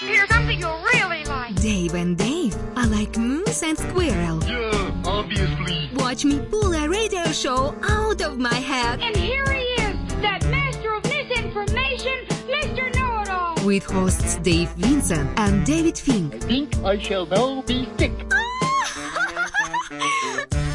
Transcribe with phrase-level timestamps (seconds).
[0.00, 1.54] Here's something you'll really like.
[1.56, 4.42] Dave and Dave are like moose and squirrel.
[4.44, 5.90] Yeah, obviously.
[5.94, 10.44] Watch me pull a radio show out of my head And here he is, that
[10.50, 12.94] master of misinformation, Mr.
[12.94, 13.64] Know-It-All.
[13.66, 16.34] with hosts Dave Vincent and David Fink.
[16.34, 18.12] I Think I shall now be sick.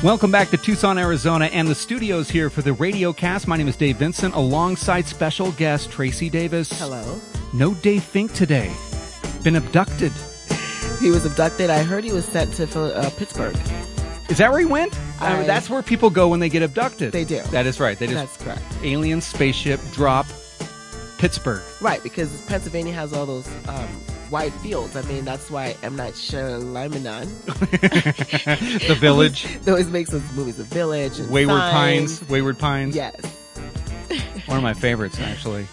[0.03, 3.47] Welcome back to Tucson, Arizona, and the studios here for the radio cast.
[3.47, 6.69] My name is Dave Vincent, alongside special guest Tracy Davis.
[6.79, 7.19] Hello.
[7.53, 8.71] No Dave Fink today.
[9.43, 10.11] Been abducted.
[10.99, 11.69] He was abducted.
[11.69, 13.55] I heard he was sent to uh, Pittsburgh.
[14.29, 14.99] Is that where he went?
[15.21, 17.11] I mean, I- that's where people go when they get abducted.
[17.13, 17.41] They do.
[17.51, 17.97] That is right.
[17.97, 18.61] They just That's correct.
[18.83, 20.25] alien spaceship drop
[21.17, 21.61] Pittsburgh.
[21.81, 23.87] Right, because Pennsylvania has all those um,
[24.29, 24.95] wide fields.
[24.95, 25.95] I mean, that's why M.
[25.95, 27.27] Night Shyamalan
[28.87, 29.47] the village.
[29.67, 30.57] always makes those movies.
[30.57, 32.19] The Village and Wayward Signs.
[32.19, 32.29] Pines.
[32.29, 32.95] Wayward Pines.
[32.95, 33.15] Yes.
[34.45, 35.67] One of my favorites, actually.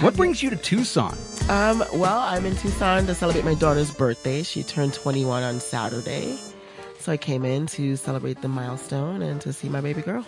[0.00, 1.16] What brings you to Tucson?
[1.48, 4.42] Um, well, I'm in Tucson to celebrate my daughter's birthday.
[4.42, 6.38] She turned 21 on Saturday.
[6.98, 10.26] So I came in to celebrate the milestone and to see my baby girl.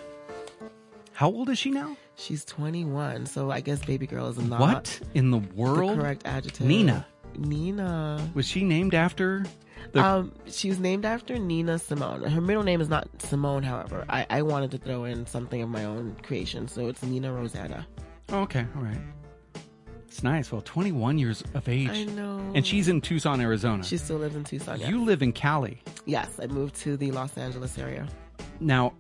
[1.13, 1.97] How old is she now?
[2.17, 5.99] She's 21, so I guess baby girl is not What in the the world?
[5.99, 6.67] correct adjective.
[6.67, 7.07] Nina.
[7.37, 8.31] Nina.
[8.35, 9.45] Was she named after
[9.93, 12.23] the Um, she was named after Nina Simone.
[12.23, 14.05] Her middle name is not Simone, however.
[14.09, 17.87] I, I wanted to throw in something of my own creation, so it's Nina Rosetta.
[18.31, 18.99] Oh, okay, all right.
[20.15, 20.53] It's nice.
[20.53, 21.89] Well, 21 years of age.
[21.91, 22.39] I know.
[22.55, 23.83] And she's in Tucson, Arizona.
[23.83, 24.79] She still lives in Tucson.
[24.79, 24.89] Yes.
[24.89, 25.83] You live in Cali.
[26.07, 28.07] yes, I moved to the Los Angeles area.
[28.61, 28.93] Now,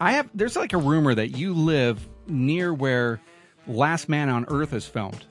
[0.00, 3.20] I have there's like a rumor that you live near where
[3.66, 5.26] Last Man on Earth is filmed.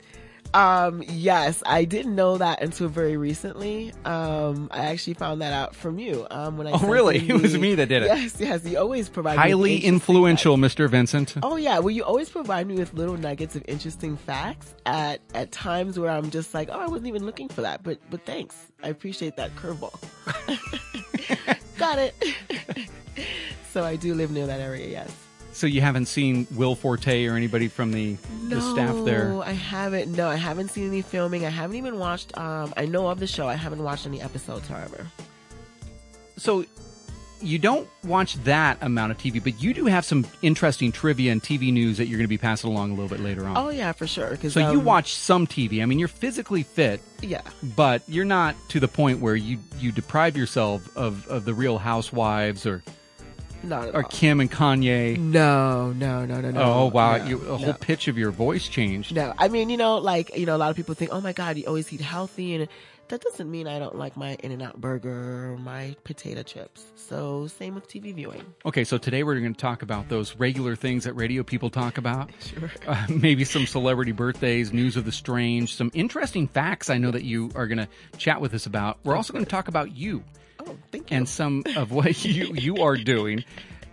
[0.55, 3.91] Um, yes, I didn't know that until very recently.
[4.05, 6.25] Um, I actually found that out from you.
[6.31, 7.17] Um, when I Oh, really?
[7.17, 8.05] in It was me that did it.
[8.07, 8.65] Yes, yes.
[8.65, 10.75] You always provide me with Highly influential, facts.
[10.75, 10.89] Mr.
[10.89, 11.35] Vincent.
[11.43, 15.51] Oh yeah, well you always provide me with little nuggets of interesting facts at at
[15.51, 18.55] times where I'm just like, oh, I wasn't even looking for that, but but thanks,
[18.81, 19.93] I appreciate that curveball.
[21.77, 22.15] Got it.
[23.73, 25.11] so I do live near that area, yes.
[25.55, 28.17] So you haven't seen Will Forte or anybody from the,
[28.49, 29.29] the staff there?
[29.29, 30.11] No, I haven't.
[30.13, 31.45] No, I haven't seen any filming.
[31.45, 32.37] I haven't even watched.
[32.37, 33.47] Um, I know of the show.
[33.47, 35.07] I haven't watched any episodes, however.
[36.35, 36.65] So
[37.41, 41.41] you don't watch that amount of TV, but you do have some interesting trivia and
[41.41, 43.55] TV news that you're going to be passing along a little bit later on.
[43.55, 44.35] Oh yeah, for sure.
[44.49, 45.81] So you um, watch some TV.
[45.81, 47.41] I mean, you're physically fit, Yeah.
[47.63, 51.77] but you're not to the point where you you deprive yourself of, of the Real
[51.77, 52.83] Housewives or
[53.65, 54.09] Not at or all.
[54.09, 55.17] Kim and Kanye.
[55.17, 56.61] No, no, no, no, no.
[56.61, 57.57] oh wow, no, you, a no.
[57.57, 59.15] whole pitch of your voice changed.
[59.15, 61.33] No, I mean, you know, like, you know, a lot of people think, oh my
[61.33, 62.55] God, you always eat healthy.
[62.55, 62.67] And
[63.07, 66.85] that doesn't mean I don't like my In N Out burger or my potato chips.
[66.95, 68.43] So, same with TV viewing.
[68.65, 71.97] Okay, so today we're going to talk about those regular things that radio people talk
[71.97, 72.31] about.
[72.45, 72.71] Sure.
[72.87, 77.23] Uh, maybe some celebrity birthdays, news of the strange, some interesting facts I know that
[77.23, 77.87] you are going to
[78.17, 78.99] chat with us about.
[79.03, 80.23] We're also going to talk about you
[80.67, 81.17] Oh, thank you.
[81.17, 83.43] and some of what you, you are doing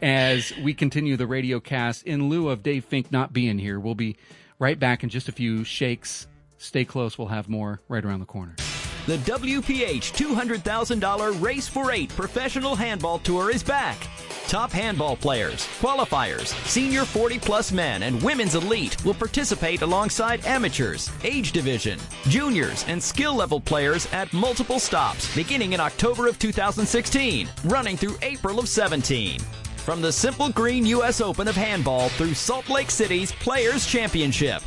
[0.00, 3.78] as we continue the radio cast in lieu of Dave Fink not being here.
[3.78, 4.16] We'll be
[4.58, 6.26] right back in just a few shakes.
[6.58, 7.18] Stay close.
[7.18, 8.54] We'll have more right around the corner.
[9.04, 13.98] The WPH $200,000 Race for Eight Professional Handball Tour is back.
[14.46, 21.10] Top handball players, qualifiers, senior 40 plus men, and women's elite will participate alongside amateurs,
[21.24, 21.98] age division,
[22.28, 28.16] juniors, and skill level players at multiple stops beginning in October of 2016, running through
[28.22, 29.40] April of 17.
[29.78, 31.20] From the Simple Green U.S.
[31.20, 34.62] Open of Handball through Salt Lake City's Players Championship.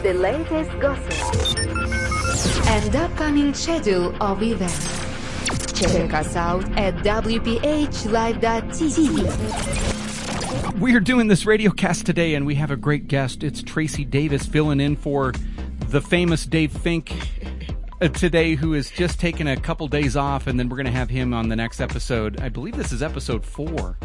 [0.00, 1.12] the latest gossip,
[2.68, 4.86] and upcoming schedule of events.
[5.72, 7.58] Check us out at wphlive.tv.
[10.78, 13.42] We are doing this radio cast today, and we have a great guest.
[13.42, 15.32] It's Tracy Davis filling in for
[15.88, 17.12] the famous Dave Fink
[18.00, 20.92] uh, today, who is just taking a couple days off, and then we're going to
[20.92, 22.40] have him on the next episode.
[22.40, 23.98] I believe this is episode four.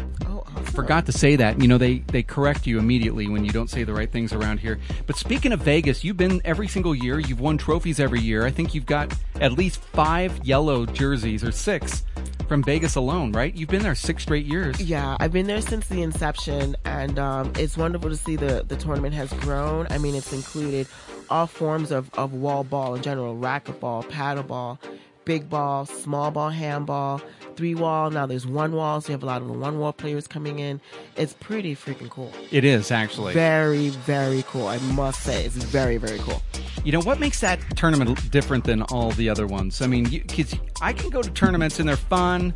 [0.64, 1.60] Forgot to say that.
[1.60, 4.60] You know, they they correct you immediately when you don't say the right things around
[4.60, 4.78] here.
[5.06, 7.18] But speaking of Vegas, you've been every single year.
[7.18, 8.46] You've won trophies every year.
[8.46, 12.04] I think you've got at least five yellow jerseys or six
[12.48, 13.54] from Vegas alone, right?
[13.54, 14.80] You've been there six straight years.
[14.80, 18.76] Yeah, I've been there since the inception, and um, it's wonderful to see the the
[18.76, 19.86] tournament has grown.
[19.90, 20.86] I mean, it's included
[21.30, 24.80] all forms of, of wall ball in general, racquetball, paddle ball,
[25.28, 27.20] big ball, small ball, handball,
[27.54, 28.10] three wall.
[28.10, 30.58] Now there's one wall, so you have a lot of the one wall players coming
[30.58, 30.80] in.
[31.16, 32.32] It's pretty freaking cool.
[32.50, 33.34] It is actually.
[33.34, 34.68] Very, very cool.
[34.68, 36.42] I must say, it's very, very cool.
[36.82, 39.82] You know what makes that tournament different than all the other ones?
[39.82, 42.54] I mean, you, 'cause I can go to tournaments and they're fun,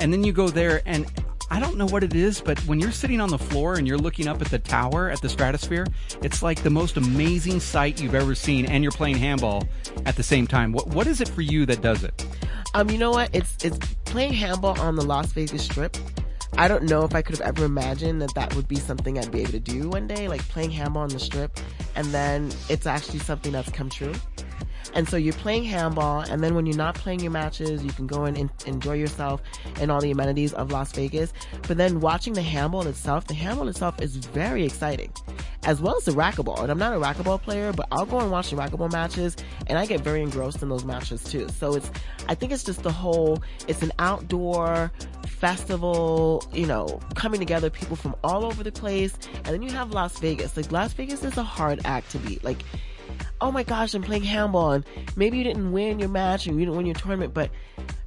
[0.00, 1.06] and then you go there and
[1.50, 3.98] I don't know what it is, but when you're sitting on the floor and you're
[3.98, 5.86] looking up at the tower at the Stratosphere,
[6.22, 9.64] it's like the most amazing sight you've ever seen, and you're playing handball
[10.04, 10.72] at the same time.
[10.72, 12.26] What what is it for you that does it?
[12.74, 13.30] Um, you know what?
[13.34, 15.96] It's it's playing handball on the Las Vegas Strip.
[16.56, 19.30] I don't know if I could have ever imagined that that would be something I'd
[19.30, 21.58] be able to do one day, like playing handball on the Strip,
[21.94, 24.14] and then it's actually something that's come true.
[24.98, 28.08] And so you're playing handball, and then when you're not playing your matches, you can
[28.08, 29.40] go and enjoy yourself
[29.80, 31.32] and all the amenities of Las Vegas.
[31.68, 35.12] But then watching the handball itself, the handball itself is very exciting,
[35.66, 36.62] as well as the racquetball.
[36.62, 39.36] And I'm not a racquetball player, but I'll go and watch the racquetball matches,
[39.68, 41.48] and I get very engrossed in those matches too.
[41.48, 41.92] So it's,
[42.28, 44.90] I think it's just the whole, it's an outdoor
[45.28, 49.92] festival, you know, coming together, people from all over the place, and then you have
[49.92, 50.56] Las Vegas.
[50.56, 52.42] Like Las Vegas is a hard act to beat.
[52.42, 52.64] Like
[53.40, 54.84] oh my gosh, I'm playing handball, and
[55.16, 57.50] maybe you didn't win your match and you didn't win your tournament, but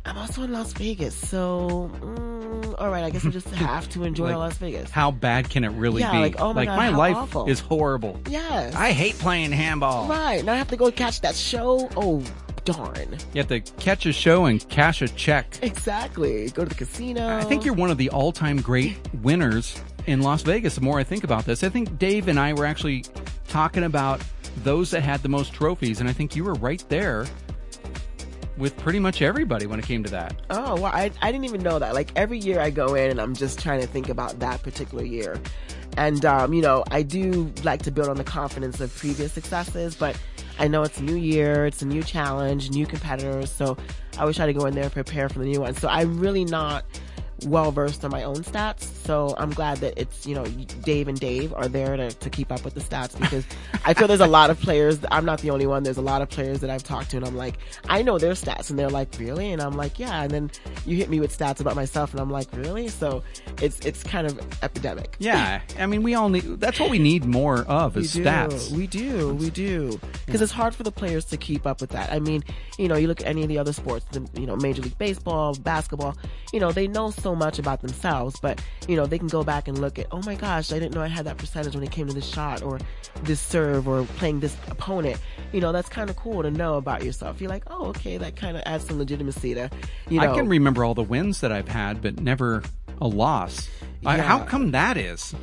[0.05, 4.03] I'm also in Las Vegas, so mm, all right, I guess I just have to
[4.03, 4.89] enjoy Like, Las Vegas.
[4.89, 6.17] How bad can it really Yeah, be?
[6.19, 7.47] like, oh my God, my life awful.
[7.47, 8.19] is horrible.
[8.29, 10.07] Yes, I hate playing handball.
[10.07, 10.43] right.
[10.43, 11.89] Now I have to go catch that show.
[11.95, 12.23] Oh
[12.63, 13.17] darn!
[13.33, 15.57] You have to catch a show and cash a check.
[15.63, 16.49] Exactly.
[16.49, 17.37] Go to the casino.
[17.37, 20.75] I think you're one of the all-time great winners in Las Vegas.
[20.75, 23.05] The more I think about this, I think Dave and I were actually
[23.47, 24.21] talking about
[24.57, 27.25] those that had the most trophies, and I think you were right there
[28.57, 30.35] with pretty much everybody when it came to that.
[30.49, 31.95] Oh, well, I, I didn't even know that.
[31.95, 35.03] Like every year I go in and I'm just trying to think about that particular
[35.03, 35.39] year.
[35.97, 39.95] And, um, you know, I do like to build on the confidence of previous successes,
[39.95, 40.15] but
[40.59, 43.51] I know it's a new year, it's a new challenge, new competitors.
[43.51, 43.77] So
[44.17, 45.73] I always try to go in there and prepare for the new one.
[45.73, 46.85] So I'm really not
[47.45, 48.83] well versed on my own stats.
[49.05, 50.45] So I'm glad that it's, you know,
[50.83, 53.45] Dave and Dave are there to, to keep up with the stats because
[53.85, 54.99] I feel there's a lot of players.
[55.11, 55.83] I'm not the only one.
[55.83, 57.57] There's a lot of players that I've talked to and I'm like,
[57.89, 59.51] I know their stats and they're like, really?
[59.51, 60.23] And I'm like, yeah.
[60.23, 60.51] And then
[60.85, 62.87] you hit me with stats about myself and I'm like, really?
[62.87, 63.23] So
[63.61, 65.15] it's, it's kind of epidemic.
[65.19, 66.59] Yeah, I mean, we all need.
[66.59, 68.71] That's what we need more of is we stats.
[68.71, 69.33] We do.
[69.33, 69.99] We do.
[70.25, 72.11] Because it's hard for the players to keep up with that.
[72.11, 72.43] I mean,
[72.77, 74.97] you know, you look at any of the other sports, the, you know, Major League
[74.97, 76.15] Baseball, basketball,
[76.53, 79.67] you know, they know so much about themselves, but, you know, they can go back
[79.67, 81.91] and look at, oh my gosh, I didn't know I had that percentage when it
[81.91, 82.79] came to this shot or
[83.23, 85.19] this serve or playing this opponent.
[85.51, 87.41] You know, that's kind of cool to know about yourself.
[87.41, 89.69] You're like, oh, okay, that kind of adds some legitimacy to,
[90.09, 90.31] you know.
[90.31, 92.63] I can remember all the wins that I've had, but never
[93.01, 93.69] a loss.
[94.05, 95.35] I, how come that is?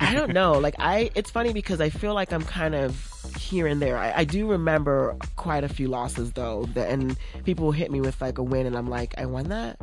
[0.00, 0.60] I don't know.
[0.66, 3.96] Like I, it's funny because I feel like I'm kind of here and there.
[3.96, 8.20] I, I do remember quite a few losses though, that, and people hit me with
[8.20, 9.78] like a win, and I'm like, I won that.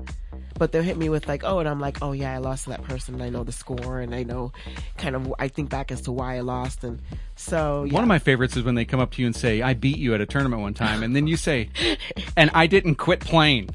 [0.55, 2.71] But they'll hit me with like, oh, and I'm like, oh yeah, I lost to
[2.71, 3.21] that person.
[3.21, 4.51] I know the score, and I know
[4.97, 5.33] kind of.
[5.39, 7.01] I think back as to why I lost, and
[7.35, 7.93] so yeah.
[7.93, 9.97] One of my favorites is when they come up to you and say, "I beat
[9.97, 11.69] you at a tournament one time," and then you say,
[12.37, 13.69] "And I didn't quit playing."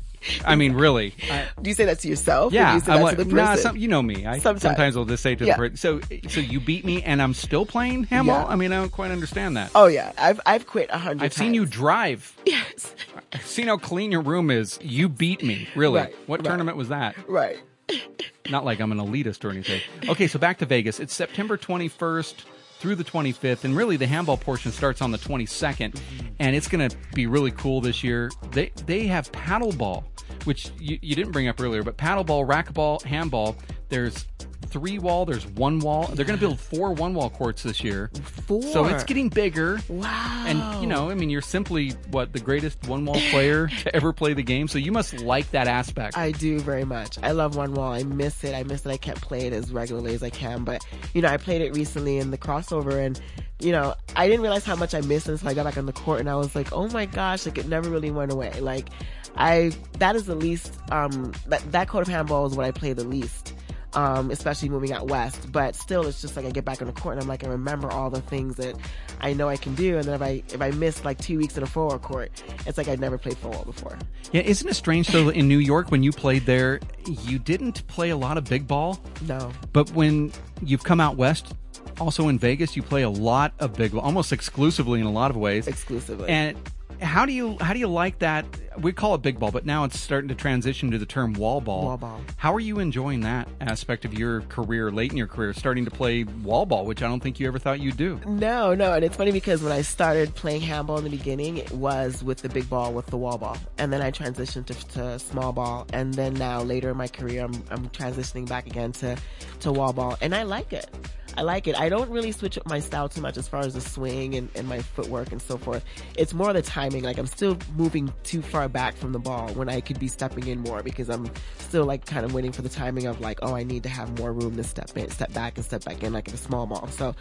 [0.44, 1.14] I mean, really?
[1.30, 2.52] I, Do you say that to yourself?
[2.52, 4.26] yeah, you I'm that like, to the nah, some, you know me.
[4.26, 4.62] I Sometimes.
[4.62, 5.54] sometimes will just say to Yeah.
[5.54, 8.52] the person, "So, so you beat me, and I'm still playing handball." Yeah.
[8.52, 9.70] I mean, I don't quite understand that.
[9.74, 11.24] oh yeah, I've I've quit a hundred.
[11.24, 12.34] I've seen you drive.
[12.46, 12.94] Yes.
[13.32, 14.78] I've seen how clean your room is.
[14.80, 16.00] You beat me, really.
[16.00, 16.46] Right, what right.
[16.46, 17.14] tournament was that?
[17.28, 17.58] Right.
[18.50, 19.80] Not like I'm an elitist or anything.
[20.08, 20.98] Okay, so back to Vegas.
[20.98, 22.34] It's September 21st
[22.78, 26.00] through the 25th, and really the handball portion starts on the 22nd,
[26.38, 28.30] and it's going to be really cool this year.
[28.52, 30.04] They they have paddleball,
[30.44, 33.56] which you, you didn't bring up earlier, but paddleball, racquetball, handball.
[33.88, 34.26] There's
[34.70, 35.26] three wall.
[35.26, 36.08] There's one wall.
[36.08, 38.10] They're going to build four one wall courts this year.
[38.22, 38.62] Four.
[38.62, 39.80] So it's getting bigger.
[39.88, 40.44] Wow.
[40.46, 44.12] And you know, I mean, you're simply what the greatest one wall player to ever
[44.12, 44.68] play the game.
[44.68, 46.16] So you must like that aspect.
[46.16, 47.18] I do very much.
[47.22, 47.92] I love one wall.
[47.92, 48.54] I miss it.
[48.54, 50.64] I miss that I can't play it as regularly as I can.
[50.64, 53.20] But you know, I played it recently in the crossover, and
[53.60, 55.92] you know, I didn't realize how much I missed until I got back on the
[55.92, 58.52] court, and I was like, oh my gosh, like it never really went away.
[58.60, 58.88] Like,
[59.36, 60.78] I that is the least.
[60.90, 63.54] Um, that that code of handball is what I play the least.
[63.94, 66.92] Um, especially moving out west, but still, it's just like I get back on the
[66.92, 68.76] court and I'm like, I remember all the things that
[69.22, 71.56] I know I can do, and then if I if I miss like two weeks
[71.56, 72.30] in a four wall court,
[72.66, 73.96] it's like I'd never played football before.
[74.30, 75.30] yeah, isn't it strange though?
[75.30, 79.00] In New York, when you played there, you didn't play a lot of big ball,
[79.26, 81.54] No, but when you've come out west,
[81.98, 85.36] also in Vegas, you play a lot of big almost exclusively in a lot of
[85.38, 85.66] ways.
[85.66, 86.28] exclusively.
[86.28, 86.58] And
[87.00, 88.44] how do you how do you like that?
[88.80, 91.60] We call it big ball, but now it's starting to transition to the term wall
[91.60, 91.84] ball.
[91.84, 92.20] Wall ball.
[92.36, 95.90] How are you enjoying that aspect of your career, late in your career, starting to
[95.90, 98.20] play wall ball, which I don't think you ever thought you'd do?
[98.26, 101.72] No, no, and it's funny because when I started playing handball in the beginning, it
[101.72, 105.18] was with the big ball, with the wall ball, and then I transitioned to, to
[105.18, 109.16] small ball, and then now later in my career, I'm, I'm transitioning back again to
[109.60, 110.88] to wall ball, and I like it.
[111.36, 111.78] I like it.
[111.78, 114.48] I don't really switch up my style too much as far as the swing and,
[114.56, 115.84] and my footwork and so forth.
[116.16, 117.04] It's more the timing.
[117.04, 120.46] Like I'm still moving too far back from the ball when I could be stepping
[120.46, 123.54] in more because I'm still like kind of waiting for the timing of like, oh,
[123.54, 126.12] I need to have more room to step in, step back and step back in
[126.12, 126.88] like in a small ball.
[126.88, 127.14] So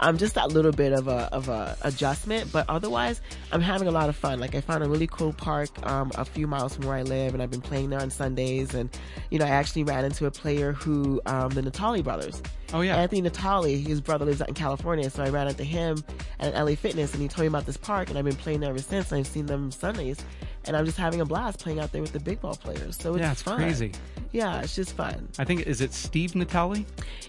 [0.00, 3.20] I'm just that little bit of a, of a adjustment, but otherwise
[3.52, 4.40] I'm having a lot of fun.
[4.40, 7.34] Like I found a really cool park, um, a few miles from where I live
[7.34, 8.74] and I've been playing there on Sundays.
[8.74, 8.90] And,
[9.30, 12.42] you know, I actually ran into a player who, um, the Natali brothers.
[12.74, 12.96] Oh, yeah.
[12.96, 16.02] Anthony Natali, his brother lives out in California, so I ran into him
[16.40, 18.70] at LA Fitness and he told me about this park and I've been playing there
[18.70, 19.12] ever since.
[19.12, 20.18] I've seen them Sundays
[20.66, 22.96] and I'm just having a blast playing out there with the big ball players.
[22.96, 23.56] So it's Yeah, it's fun.
[23.56, 23.92] crazy.
[24.32, 25.28] Yeah, it's just fun.
[25.38, 26.84] I think is it Steve Natali?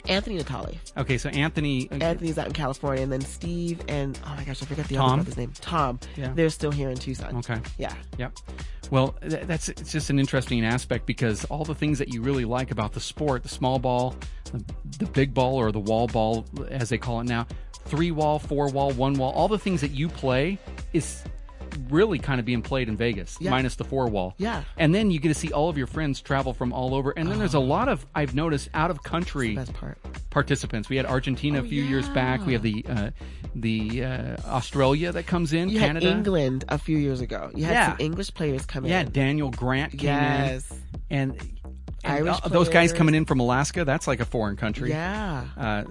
[0.07, 0.77] Anthony Natali.
[0.97, 1.89] Okay, so Anthony.
[1.91, 4.95] Uh, Anthony's out in California and then Steve and oh my gosh, I forgot the
[4.95, 5.05] Tom?
[5.05, 5.51] other brother's name.
[5.59, 5.99] Tom.
[6.15, 6.31] Yeah.
[6.33, 7.35] They're still here in Tucson.
[7.37, 7.59] Okay.
[7.77, 7.93] Yeah.
[8.17, 8.37] Yep.
[8.91, 12.69] Well, that's it's just an interesting aspect because all the things that you really like
[12.71, 14.15] about the sport, the small ball,
[14.51, 14.63] the,
[14.99, 17.47] the big ball or the wall ball as they call it now,
[17.85, 20.59] three wall, four wall, one wall, all the things that you play
[20.93, 21.23] is
[21.89, 23.51] really kind of being played in Vegas, Yeah.
[23.51, 24.34] minus the four wall.
[24.38, 24.63] Yeah.
[24.77, 27.12] And then you get to see all of your friends travel from all over.
[27.12, 29.98] And then there's a lot of I've noticed out of country Best part.
[30.30, 30.89] participants.
[30.89, 32.46] We had Argentina a few years back.
[32.46, 33.10] We have the uh,
[33.56, 36.10] the uh, Australia that comes in, You Canada.
[36.10, 37.51] England a few years ago.
[37.53, 37.88] You had Yeah.
[37.92, 39.12] some English players come Yeah, in.
[39.12, 40.72] Daniel Grant came Yes.
[40.72, 40.77] in,
[41.20, 41.50] and, and
[42.03, 43.86] Irish uh, those guys coming in from Alaska.
[43.86, 44.89] That's like a foreign country.
[44.89, 45.46] Yeah.
[45.56, 45.84] Uh,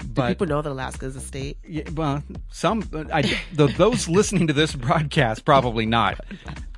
[0.00, 1.58] sorry, Do but people know that Alaska is a state?
[1.66, 6.20] yeah, well, some I, the, those listening to this broadcast probably not.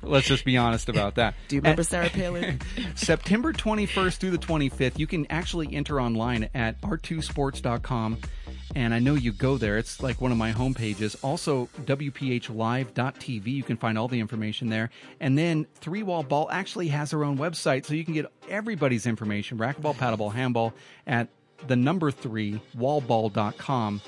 [0.01, 1.33] Let's just be honest about that.
[1.47, 2.59] Do you remember And- Sarah Palin?
[2.95, 8.17] September 21st through the 25th, you can actually enter online at r2sports.com.
[8.75, 9.77] And I know you go there.
[9.77, 11.15] It's like one of my homepages.
[11.23, 13.45] Also, WPHlive.tv.
[13.47, 14.89] You can find all the information there.
[15.19, 19.05] And then Three Wall Ball actually has their own website, so you can get everybody's
[19.05, 20.73] information racquetball, paddleball, handball
[21.05, 21.27] at
[21.67, 24.01] the number three, wallball.com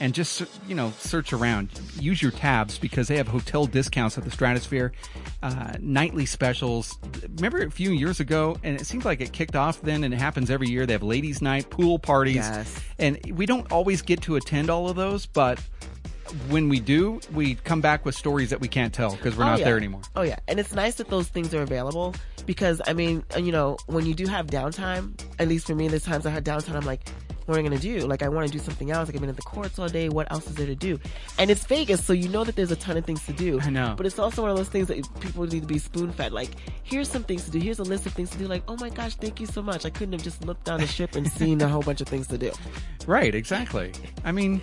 [0.00, 1.70] and just you know search around.
[1.98, 4.92] Use your tabs because they have hotel discounts at the stratosphere
[5.42, 6.98] uh, nightly specials.
[7.36, 10.18] Remember a few years ago and it seems like it kicked off then and it
[10.18, 10.86] happens every year.
[10.86, 12.36] They have ladies night pool parties.
[12.36, 12.80] Yes.
[12.98, 15.60] and we don't always get to attend all of those but
[16.48, 19.48] when we do we come back with stories that we can't tell because we're Oh,
[19.48, 19.64] not yeah.
[19.66, 22.14] there anymore Oh yeah, and it's nice that those things are available
[22.46, 25.88] because I mean, uh, you know, when you do have downtime, at least for me,
[25.88, 26.74] there's times I had downtime.
[26.74, 27.08] I'm like,
[27.46, 28.00] what am I gonna do?
[28.00, 29.08] Like, I want to do something else.
[29.08, 30.08] Like, I've been at the courts all day.
[30.08, 30.98] What else is there to do?
[31.38, 33.60] And it's Vegas, so you know that there's a ton of things to do.
[33.60, 33.94] I know.
[33.96, 36.32] but it's also one of those things that people need to be spoon fed.
[36.32, 36.50] Like,
[36.82, 37.58] here's some things to do.
[37.60, 38.48] Here's a list of things to do.
[38.48, 39.84] Like, oh my gosh, thank you so much.
[39.86, 42.26] I couldn't have just looked down the ship and seen a whole bunch of things
[42.28, 42.50] to do.
[43.06, 43.92] right exactly
[44.24, 44.60] i mean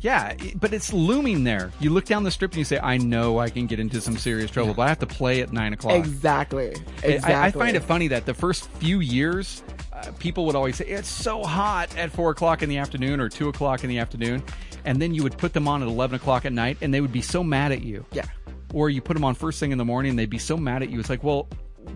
[0.00, 1.72] yeah, but it's looming there.
[1.80, 4.16] You look down the strip and you say, "I know I can get into some
[4.16, 6.74] serious trouble, but I have to play at nine o'clock." Exactly.
[7.02, 7.32] Exactly.
[7.32, 9.62] I, I find it funny that the first few years,
[9.92, 13.28] uh, people would always say it's so hot at four o'clock in the afternoon or
[13.28, 14.42] two o'clock in the afternoon,
[14.84, 17.12] and then you would put them on at eleven o'clock at night, and they would
[17.12, 18.04] be so mad at you.
[18.12, 18.26] Yeah.
[18.74, 20.82] Or you put them on first thing in the morning, and they'd be so mad
[20.82, 20.98] at you.
[20.98, 21.48] It's like, well,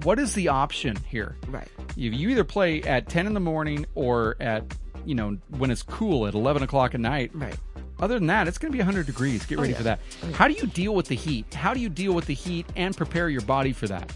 [0.05, 1.37] what is the option here?
[1.49, 1.69] Right.
[1.97, 4.65] You, you either play at ten in the morning or at
[5.05, 7.31] you know when it's cool at eleven o'clock at night.
[7.35, 7.57] Right.
[8.01, 9.45] Other than that, it's going to be 100 degrees.
[9.45, 9.77] Get ready yeah.
[9.77, 10.01] for that.
[10.33, 11.53] How do you deal with the heat?
[11.55, 14.13] How do you deal with the heat and prepare your body for that?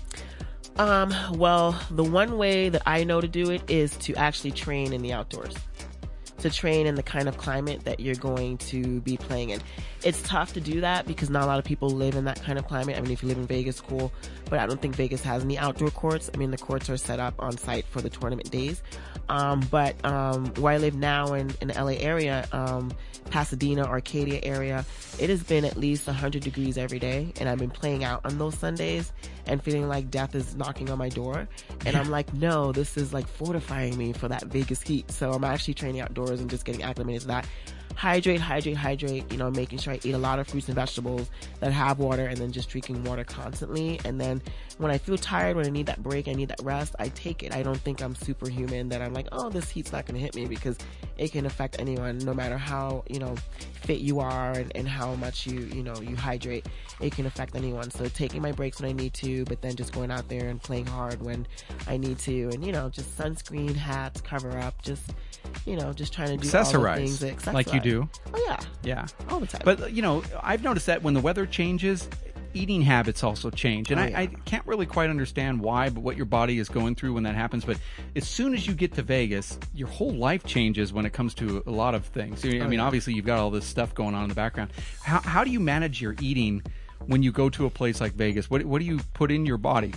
[0.77, 4.93] Um, well, the one way that I know to do it is to actually train
[4.93, 5.55] in the outdoors.
[6.45, 9.61] To train in the kind of climate that you're going to be playing in.
[10.05, 12.59] It's tough to do that because not a lot of people live in that kind
[12.59, 12.99] of climate.
[12.99, 14.13] I mean, if you live in Vegas, cool,
[14.51, 16.31] but I don't think Vegas has any outdoor courts.
[16.33, 18.83] I mean, the courts are set up on site for the tournament days.
[19.31, 22.93] Um, but um, where I live now in, in the LA area, um,
[23.31, 24.85] Pasadena, Arcadia area,
[25.19, 28.37] it has been at least 100 degrees every day, and I've been playing out on
[28.37, 29.13] those Sundays
[29.47, 31.49] and feeling like death is knocking on my door.
[31.87, 35.11] And I'm like, no, this is like fortifying me for that Vegas heat.
[35.11, 37.47] So I'm actually training outdoors and just getting acclimated to that.
[37.97, 41.31] Hydrate, hydrate, hydrate, you know, making sure I eat a lot of fruits and vegetables
[41.61, 44.01] that have water and then just drinking water constantly.
[44.05, 44.43] And then
[44.79, 47.43] when I feel tired, when I need that break, I need that rest, I take
[47.43, 47.55] it.
[47.55, 50.35] I don't think I'm superhuman that I'm like, oh, this heat's not going to hit
[50.35, 50.77] me because
[51.17, 53.37] it can affect anyone no matter how, you know,
[53.83, 56.67] fit you are and, and how much you, you know, you hydrate.
[57.01, 57.91] It can affect anyone.
[57.91, 60.61] So taking my breaks when I need to, but then just going out there and
[60.61, 61.47] playing hard when
[61.87, 62.49] I need to.
[62.49, 65.11] And, you know, just sunscreen, hats, cover up, just,
[65.67, 67.84] you know, just trying to do all the Accessorize, things that like you accessorize.
[67.85, 68.09] Do.
[68.35, 68.61] Oh, yeah.
[68.83, 69.07] Yeah.
[69.31, 69.63] All the time.
[69.65, 72.09] But you know, I've noticed that when the weather changes,
[72.55, 74.23] eating habits also change, and Oh, I.
[74.23, 77.35] I can't really quite understand why, but what your body is going through when that
[77.35, 77.65] happens.
[77.65, 77.79] But
[78.15, 81.63] as soon as you get to Vegas, your whole life changes when it comes to
[81.67, 82.45] a lot of things.
[82.45, 82.83] I mean, Oh, yeah.
[82.83, 84.71] obviously you've got all this stuff going on in the background.
[85.03, 86.63] How how do you manage your eating?
[87.07, 89.59] When you go to a place like Vegas, what what do you put in your
[89.59, 89.93] body,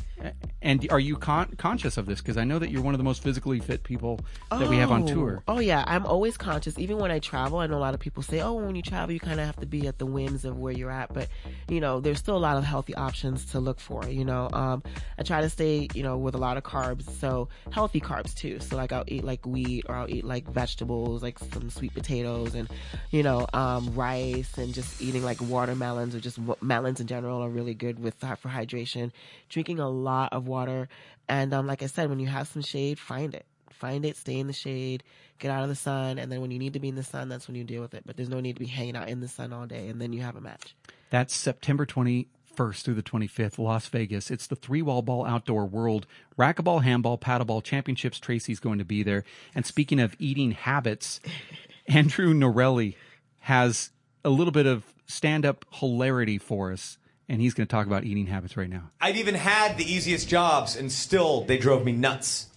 [0.62, 2.20] and are you con- conscious of this?
[2.20, 4.92] Because I know that you're one of the most physically fit people that we have
[4.92, 5.08] on Oh.
[5.08, 5.44] tour.
[5.48, 6.78] Oh yeah, I'm always conscious.
[6.78, 9.14] Even when I travel, I know a lot of people say, "Oh, when you travel,
[9.14, 11.30] you kind of have to be at the whims of where you're at." But
[11.70, 14.06] you know, there's still a lot of healthy options to look for.
[14.08, 14.84] You know, um,
[15.18, 18.60] I try to stay, you know, with a lot of carbs, so healthy carbs too.
[18.60, 22.54] So like I'll eat like wheat, or I'll eat like vegetables, like some sweet potatoes,
[22.54, 22.68] and
[23.12, 26.56] you know, um, rice, and just eating like watermelons or just wa-
[27.00, 29.12] in general are really good with for hydration.
[29.50, 30.89] Drinking a lot of water,
[31.27, 33.46] and um, like I said, when you have some shade, find it
[33.77, 35.04] find it, stay in the shade,
[35.39, 37.30] get out of the sun, and then when you need to be in the sun,
[37.30, 38.04] that's when you deal with it.
[38.06, 40.13] But there's no need to be hanging out in the sun all day, and then
[40.13, 40.75] you have a match.
[41.10, 44.30] That's September 21st through the 25th, Las Vegas.
[44.30, 46.06] It's the three wall ball outdoor world
[46.38, 48.20] racquetball, handball, paddleball championships.
[48.20, 49.24] Tracy's going to be there.
[49.56, 51.20] And speaking of eating habits,
[51.88, 52.96] Andrew Norelli
[53.42, 53.92] has
[54.24, 56.98] a little bit of stand up hilarity for us.
[57.30, 58.90] And he's going to talk about eating habits right now.
[59.02, 62.48] I've even had the easiest jobs, and still they drove me nuts.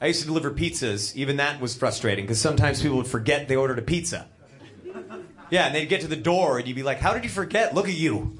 [0.00, 1.14] I used to deliver pizzas.
[1.14, 4.26] Even that was frustrating because sometimes people would forget they ordered a pizza.
[5.50, 7.74] Yeah, and they'd get to the door, and you'd be like, "How did you forget?
[7.74, 8.38] Look at you!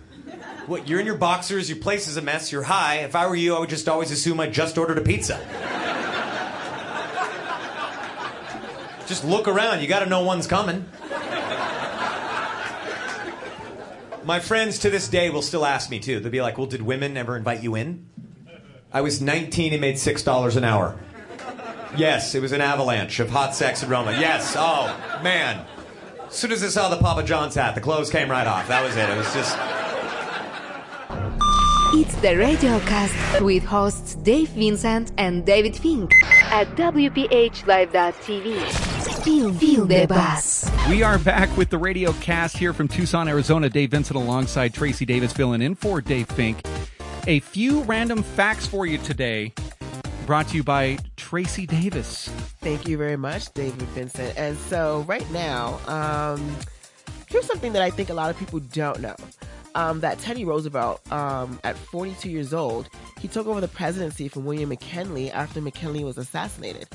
[0.67, 0.89] What?
[0.89, 1.69] You're in your boxers.
[1.69, 2.51] Your place is a mess.
[2.51, 3.01] You're high.
[3.01, 5.39] If I were you, I would just always assume I just ordered a pizza."
[9.07, 9.83] just look around.
[9.83, 10.87] You got to know one's coming.
[14.25, 16.19] My friends to this day will still ask me too.
[16.21, 18.07] They'll be like, "Well, did women ever invite you in?"
[18.93, 20.97] I was 19 and made six dollars an hour.
[21.97, 24.13] Yes, it was an avalanche of hot sex and Roma.
[24.13, 24.55] Yes.
[24.57, 25.65] Oh man.
[26.27, 28.67] As soon as I saw the Papa John's hat, the clothes came right off.
[28.69, 29.09] That was it.
[29.09, 29.57] It was just.
[31.97, 36.11] It's the Radiocast with hosts Dave Vincent and David Fink
[36.51, 38.94] at WPHLive.tv.
[39.25, 40.71] Feel, feel the buzz.
[40.91, 43.71] We are back with the radio cast here from Tucson, Arizona.
[43.71, 46.59] Dave Vincent alongside Tracy Davis filling in for Dave Fink.
[47.27, 49.55] A few random facts for you today,
[50.27, 52.29] brought to you by Tracy Davis.
[52.61, 54.37] Thank you very much, David Vincent.
[54.37, 56.55] And so, right now, um,
[57.27, 59.17] here's something that I think a lot of people don't know.
[59.75, 64.45] Um, that Teddy Roosevelt, um, at 42 years old, he took over the presidency from
[64.45, 66.89] William McKinley after McKinley was assassinated.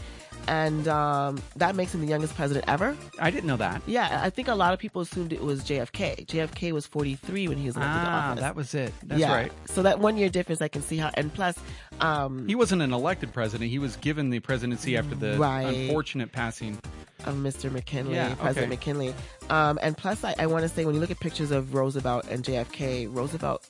[0.50, 2.98] And um, that makes him the youngest president ever.
[3.20, 3.84] I didn't know that.
[3.86, 6.26] Yeah, I think a lot of people assumed it was JFK.
[6.26, 8.42] JFK was 43 when he was elected to Ah, office.
[8.42, 8.92] that was it.
[9.04, 9.32] That's yeah.
[9.32, 9.52] right.
[9.66, 11.12] So that one year difference, I can see how.
[11.14, 11.56] And plus,
[12.02, 13.70] um, He wasn't an elected president.
[13.70, 15.66] He was given the presidency after the Right.
[15.68, 16.80] unfortunate passing.
[17.26, 17.70] of Mr.
[17.72, 18.70] McKinley, Yeah, President okay.
[18.70, 19.14] McKinley.
[19.52, 22.26] Um, and plus, I, I want to say when you look at pictures of Roosevelt
[22.30, 23.70] and JFK, Roosevelt,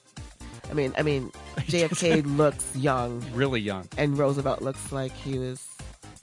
[0.70, 3.88] I mean, I mean, JFK looks young, Really young.
[3.98, 5.66] and Roosevelt looks like he was.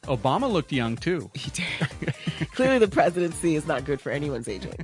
[0.06, 1.30] Obama looked young too.
[1.34, 2.14] He did.
[2.54, 4.74] Clearly, the presidency is not good for anyone's aging.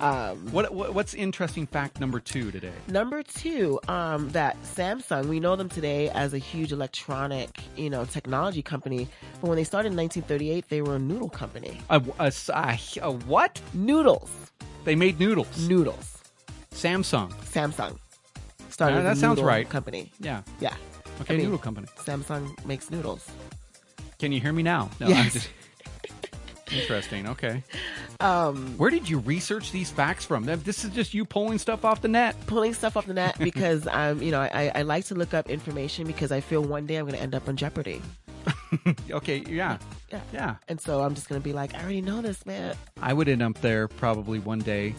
[0.00, 2.72] Um, What, what what's interesting fact number two today?
[2.88, 8.04] Number two, um, that Samsung, we know them today as a huge electronic, you know,
[8.04, 9.06] technology company.
[9.40, 11.78] But when they started in 1938, they were a noodle company.
[11.90, 13.60] A, a a- a what?
[13.74, 14.30] Noodles,
[14.84, 15.68] They made noodles.
[15.68, 16.18] noodles.
[16.74, 17.30] Samsung.
[17.44, 17.96] Samsung
[18.70, 18.96] started.
[18.96, 19.68] Ah, as that a sounds right.
[19.68, 20.10] Company.
[20.18, 20.42] Yeah.
[20.60, 20.74] Yeah.
[21.20, 21.86] Okay, I mean- noodle company.
[21.98, 23.28] Samsung makes noodles.
[24.22, 24.88] Can you hear me now?
[25.00, 25.32] No, Yes.
[25.32, 25.50] just-
[26.70, 27.28] Interesting.
[27.28, 27.60] Okay.
[28.20, 30.44] Um, Where did you research these facts from?
[30.44, 32.36] This is just you pulling stuff off the net.
[32.46, 35.50] Pulling stuff off the net because um, you know, I, I like to look up
[35.50, 38.00] information because I feel one day I'm going to end up on Jeopardy.
[39.10, 39.78] okay, yeah,
[40.12, 40.20] Yeah.
[40.32, 40.54] yeah.
[40.68, 42.76] And so I'm just gonna be like, I already know this, man.
[43.00, 44.94] I would end up there probably one day,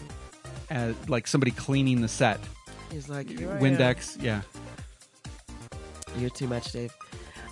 [0.68, 2.40] as like somebody cleaning the set.
[2.92, 3.60] He's like, Here I am.
[3.62, 4.42] Windex, yeah.
[6.18, 6.94] You're too much, Dave.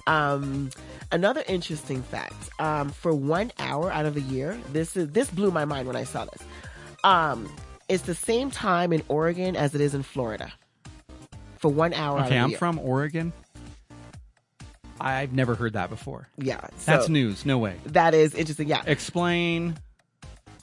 [0.06, 0.68] Um,
[1.12, 5.50] another interesting fact: um, for one hour out of the year, this is this blew
[5.50, 6.42] my mind when I saw this.
[7.04, 7.48] Um,
[7.88, 10.52] it's the same time in Oregon as it is in Florida.
[11.58, 12.18] For one hour.
[12.18, 12.58] out of Okay, I'm year.
[12.58, 13.32] from Oregon.
[15.00, 16.28] I've never heard that before.
[16.38, 17.44] Yeah, That's news.
[17.44, 17.76] No way.
[17.86, 18.68] That is interesting.
[18.68, 18.82] Yeah.
[18.86, 19.76] Explain.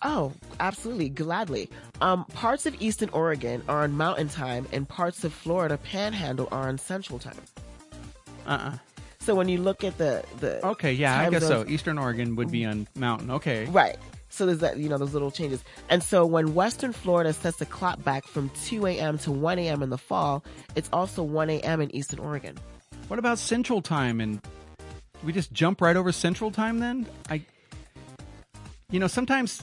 [0.02, 0.32] Oh,
[0.62, 1.70] absolutely, gladly.
[2.00, 6.70] Um, parts of Eastern Oregon are on Mountain Time, and parts of Florida Panhandle are
[6.70, 7.36] on Central Time.
[8.48, 8.50] Uh.
[8.50, 8.78] uh
[9.30, 11.64] So when you look at the the Okay, yeah, I guess so.
[11.68, 13.30] Eastern Oregon would be on Mountain.
[13.30, 13.66] Okay.
[13.66, 13.96] Right.
[14.30, 15.64] So there's that, you know, those little changes.
[15.88, 19.20] And so when Western Florida sets the clock back from 2 a.m.
[19.20, 19.84] to 1 a.m.
[19.84, 20.44] in the fall,
[20.76, 21.80] it's also 1 a.m.
[21.80, 22.58] in Eastern Oregon.
[23.08, 24.20] What about Central Time?
[24.20, 24.42] And
[25.24, 27.06] we just jump right over Central Time then?
[27.30, 27.44] I,
[28.90, 29.62] you know, sometimes,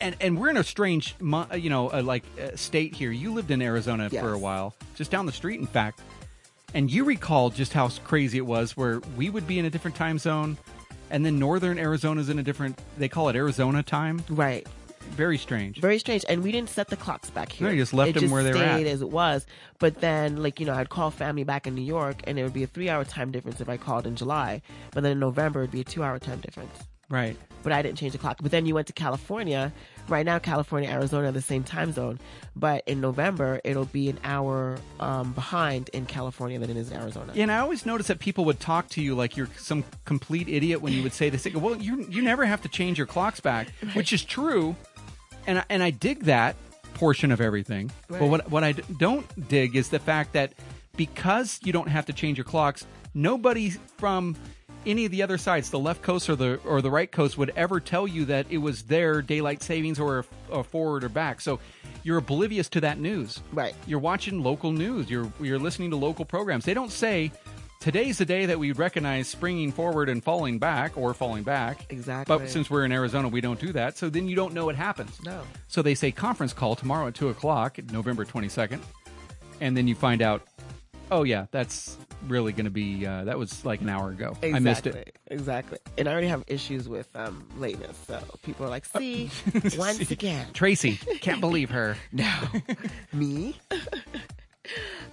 [0.00, 3.10] and and we're in a strange, you know, uh, like uh, state here.
[3.10, 4.22] You lived in Arizona Yes.
[4.22, 6.00] for a while, just down the street, in fact.
[6.74, 9.96] And you recall just how crazy it was, where we would be in a different
[9.96, 10.58] time zone,
[11.10, 12.78] and then Northern Arizona's in a different.
[12.98, 14.22] They call it Arizona time.
[14.28, 14.66] Right.
[15.10, 15.80] Very strange.
[15.80, 16.24] Very strange.
[16.28, 17.68] And we didn't set the clocks back here.
[17.68, 18.92] No, you just left it them just where they were stayed at.
[18.92, 19.46] as it was.
[19.78, 22.52] But then, like, you know, I'd call family back in New York, and it would
[22.52, 24.60] be a three hour time difference if I called in July.
[24.90, 26.78] But then in November, it'd be a two hour time difference.
[27.08, 27.38] Right.
[27.62, 28.38] But I didn't change the clock.
[28.40, 29.72] But then you went to California.
[30.08, 32.18] Right now, California, Arizona are the same time zone.
[32.56, 36.96] But in November, it'll be an hour um, behind in California than it is in
[36.96, 37.32] Arizona.
[37.34, 40.48] Yeah, and I always noticed that people would talk to you like you're some complete
[40.48, 41.42] idiot when you would say this.
[41.42, 44.76] They go, Well, you you never have to change your clocks back, which is true,
[45.46, 46.56] and I, and I dig that
[46.94, 47.90] portion of everything.
[48.08, 50.52] But what what I d- don't dig is the fact that
[50.96, 54.36] because you don't have to change your clocks, nobody from
[54.86, 57.52] any of the other sides, the left coast or the or the right coast, would
[57.56, 61.40] ever tell you that it was their daylight savings or a, a forward or back.
[61.40, 61.60] So
[62.04, 63.40] you're oblivious to that news.
[63.52, 63.74] Right.
[63.86, 65.10] You're watching local news.
[65.10, 66.64] You're you're listening to local programs.
[66.64, 67.32] They don't say
[67.80, 71.86] today's the day that we recognize springing forward and falling back or falling back.
[71.90, 72.36] Exactly.
[72.36, 73.98] But since we're in Arizona, we don't do that.
[73.98, 75.22] So then you don't know what happens.
[75.22, 75.42] No.
[75.68, 78.82] So they say conference call tomorrow at two o'clock, November twenty second,
[79.60, 80.42] and then you find out,
[81.10, 84.30] oh yeah, that's really going to be uh, that was like an hour ago.
[84.42, 84.54] Exactly.
[84.54, 85.16] I missed it.
[85.28, 85.78] Exactly.
[85.96, 87.96] And I already have issues with um, lateness.
[88.06, 89.30] So people are like, see,
[89.76, 90.46] once again.
[90.52, 91.96] Tracy, can't believe her.
[92.12, 92.32] No,
[93.12, 93.56] me.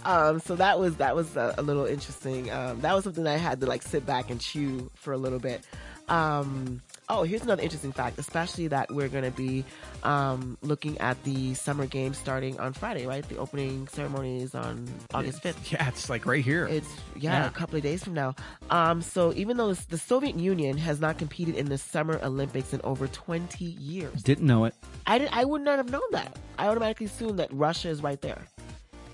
[0.03, 2.51] um, so that was that was a, a little interesting.
[2.51, 5.39] Um, that was something I had to like sit back and chew for a little
[5.39, 5.65] bit.
[6.07, 9.63] Um, oh, here's another interesting fact, especially that we're going to be
[10.03, 13.27] um, looking at the summer games starting on Friday, right?
[13.27, 15.71] The opening ceremony is on August 5th.
[15.71, 16.65] Yeah, it's like right here.
[16.67, 17.47] It's yeah, Yeah.
[17.47, 18.35] a couple of days from now.
[18.69, 22.81] Um, so even though the Soviet Union has not competed in the Summer Olympics in
[22.83, 24.73] over 20 years, Didn't know it.
[25.07, 26.37] I did, I would not have known that.
[26.57, 28.41] I automatically assumed that Russia is right there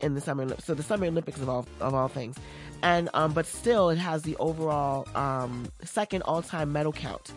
[0.02, 0.66] in the Summer Olympics.
[0.66, 2.36] So the Summer Olympics of all of all things,
[2.82, 7.32] and um, but still it has the overall um, second all time medal count.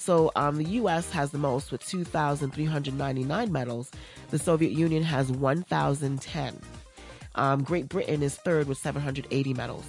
[0.00, 1.10] So um, the U.S.
[1.10, 3.90] has the most with 2,399 medals.
[4.30, 6.58] The Soviet Union has 1,010.
[7.34, 9.84] Um, Great Britain is third with 780 medals.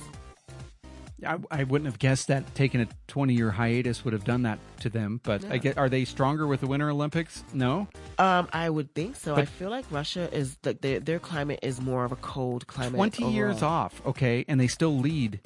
[1.25, 4.59] I, I wouldn't have guessed that taking a 20 year hiatus would have done that
[4.81, 5.21] to them.
[5.23, 5.57] But I Yeah.
[5.59, 7.45] get, are they stronger with the Winter Olympics?
[7.53, 7.87] No.
[8.17, 9.35] Um, I would think so.
[9.35, 12.95] I feel like Russia is the, their their climate is more of a cold climate.
[12.95, 15.39] 20 years off, okay, and they still lead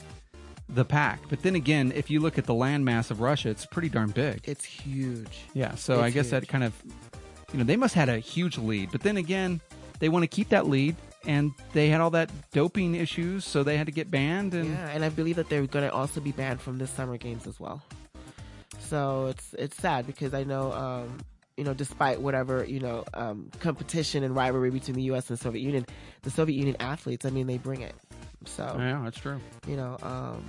[0.69, 1.21] the pack.
[1.29, 4.41] But then again, if you look at the landmass of Russia, it's pretty darn big.
[4.45, 5.39] It's huge.
[5.53, 6.73] Yeah, so I It's guess that kind of,
[7.51, 8.91] you know, they must have had a huge lead.
[8.91, 9.61] But then again,
[9.99, 13.77] they want to keep that lead, and they had all that doping issues, so they
[13.77, 14.53] had to get banned.
[14.53, 17.17] And Yeah, and I believe that they're going to also be banned from this summer
[17.17, 17.81] games as well.
[18.79, 21.17] So it's it's sad because I know, um,
[21.57, 25.29] you know, despite whatever you know um, competition and rivalry between the U.S.
[25.29, 25.85] and the Soviet Union,
[26.23, 27.95] the Soviet Union athletes, I mean, they bring it.
[28.45, 29.39] So yeah, that's true.
[29.67, 30.43] you know, um,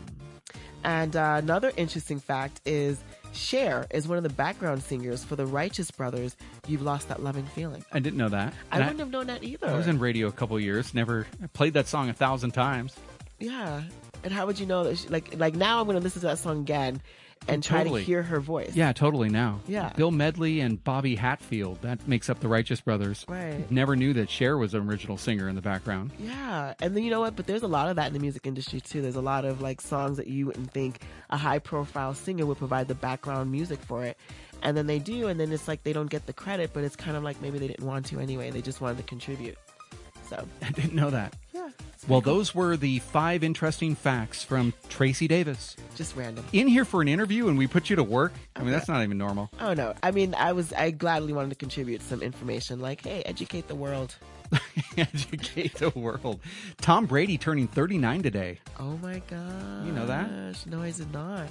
[0.85, 2.99] and uh, another interesting fact is
[3.33, 6.37] Cher is one of the background singers for the Righteous Brothers.
[6.69, 7.85] You've lost that loving feeling.
[7.93, 8.55] I didn't know that.
[8.71, 9.67] I And wouldn't have known that either.
[9.69, 10.95] I was in radio a couple years.
[10.95, 12.95] Never I played that song a thousand times.
[13.39, 13.83] Yeah.
[14.25, 14.97] And how would you know that?
[14.99, 17.01] She, like, like now I'm going to listen to that song again
[17.49, 18.01] and try Totally.
[18.01, 18.73] to hear her voice.
[18.75, 19.29] Yeah, totally.
[19.29, 19.93] Now, Yeah.
[19.97, 21.81] Bill Medley and Bobby Hatfield.
[21.83, 23.25] That makes up the Righteous Brothers.
[23.29, 23.71] Right.
[23.71, 26.11] Never knew that Cher was an original singer in the background.
[26.19, 26.75] Yeah.
[26.81, 27.37] And then you know what?
[27.37, 29.01] But there's a lot of that in the music industry too.
[29.01, 32.59] There's a lot of like songs that you wouldn't think a high profile singer would
[32.59, 34.17] provide the background music for it.
[34.63, 36.97] And then they do, and then it's like they don't get the credit, but it's
[36.97, 38.51] kind of like maybe they didn't want to anyway.
[38.51, 39.57] They just wanted to contribute.
[40.29, 41.37] So I didn't know that.
[41.67, 41.73] Yeah,
[42.09, 45.77] Well, those were the five interesting facts from Tracy Davis.
[45.97, 46.45] Just random.
[46.53, 48.33] In here for an interview and we put you to work?
[48.55, 49.51] I mean, that's not even normal.
[49.61, 49.95] Oh no!
[50.03, 53.75] I mean, I was I gladly wanted to contribute some information, like, hey, educate the
[53.75, 54.15] world.
[54.97, 56.41] Educate the world.
[56.81, 58.61] Tom Brady turning 39 today.
[58.79, 59.85] Oh my god!
[59.87, 60.31] You know that?
[60.67, 61.49] No, I did not.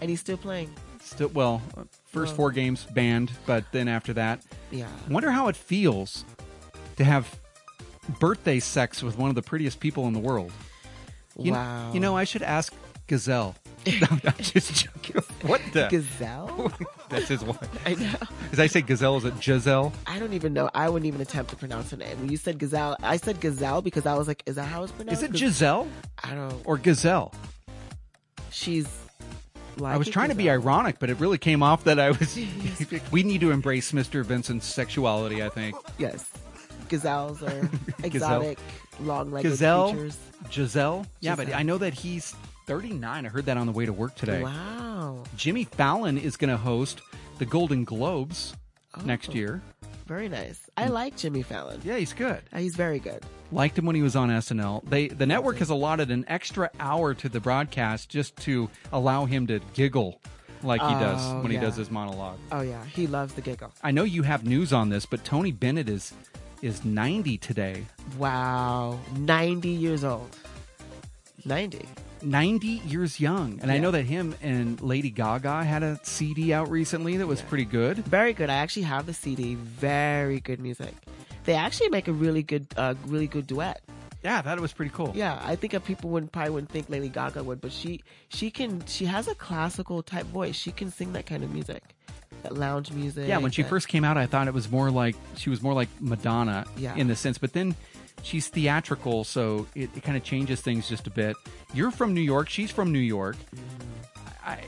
[0.00, 0.70] And he's still playing.
[1.00, 1.62] Still, well,
[2.06, 4.40] first Well- four games banned, but then after that,
[4.72, 4.88] Yeah.
[5.08, 6.24] wonder how it feels
[6.96, 7.38] to have
[8.20, 10.52] birthday sex with one of the prettiest people in the world.
[11.38, 11.92] You, wow.
[11.92, 12.72] You know, I should ask
[13.06, 13.54] Gazelle.
[13.86, 15.22] I'm just joking.
[15.42, 15.88] What the?
[15.90, 16.72] Gazelle.
[17.10, 17.86] That's his wife.
[17.86, 18.14] I know.
[18.50, 19.92] As I say Gazelle, is it Giselle?
[20.06, 20.70] I don't even know.
[20.74, 22.18] I wouldn't even attempt to pronounce her name.
[22.18, 24.92] When you said Gazelle, I said Gazelle because I was like, is that how it's
[24.92, 25.22] pronounced?
[25.22, 25.86] Is it Giselle
[26.22, 26.48] I don't.
[26.48, 26.60] Know.
[26.64, 27.34] Or Gazelle?
[28.50, 28.88] She's.
[29.76, 32.38] Like I was trying to be ironic, but it really came off that I was.
[33.10, 34.24] we need to embrace Mr.
[34.24, 35.76] Vincent's sexuality, I think.
[35.98, 36.30] Yes.
[36.88, 37.68] Gazelles or
[38.04, 38.58] exotic,
[39.00, 40.18] long-legged Gazelle, creatures.
[40.50, 41.06] Giselle.
[41.20, 41.60] Yeah, but Giselle.
[41.60, 42.34] I know that he's
[42.66, 43.26] 39.
[43.26, 44.42] I heard that on the way to work today.
[44.42, 45.22] Wow.
[45.36, 47.00] Jimmy Fallon is going to host
[47.38, 48.54] the Golden Globes
[48.96, 49.00] Oh.
[49.04, 49.60] next year.
[50.06, 50.60] Very nice.
[50.76, 51.80] I like Jimmy Fallon.
[51.82, 52.40] Yeah, he's good.
[52.52, 53.22] Uh, He's very good.
[53.50, 54.88] Liked him when he was on SNL.
[54.88, 59.46] They the network has allotted an extra hour to the broadcast just to allow him
[59.48, 60.20] to giggle
[60.62, 61.62] like he does Oh, when he yeah.
[61.62, 62.38] does his monologue.
[62.52, 63.72] Oh yeah, he loves the giggle.
[63.82, 66.12] I know you have news on this, but Tony Bennett is
[66.64, 67.84] is 90 today.
[68.16, 70.34] Wow, ninety years old.
[71.44, 71.86] Ninety.
[72.22, 73.58] 90 years young.
[73.60, 77.42] And I know that him and Lady Gaga had a CD out recently that was
[77.42, 77.98] pretty good.
[77.98, 78.48] Very good.
[78.48, 79.56] I actually have the CD.
[79.56, 80.94] Very good music.
[81.44, 83.82] They actually make a really good, uh, really good duet.
[84.22, 85.12] Yeah, I thought it was pretty cool.
[85.14, 88.50] Yeah, I think that people wouldn't probably wouldn't think Lady Gaga would, but she she
[88.50, 90.56] can she has a classical type voice.
[90.56, 91.93] She can sing that kind of music, that
[92.50, 93.28] lounge music.
[93.28, 95.62] Yeah, when she that- first came out, I thought it was more like she was
[95.62, 96.94] more like Madonna Yeah.
[96.96, 97.74] in the sense, but then
[98.22, 101.36] she's theatrical, so it, it kind of changes things just a bit.
[101.72, 103.36] You're from New York, she's from New York.
[104.44, 104.58] I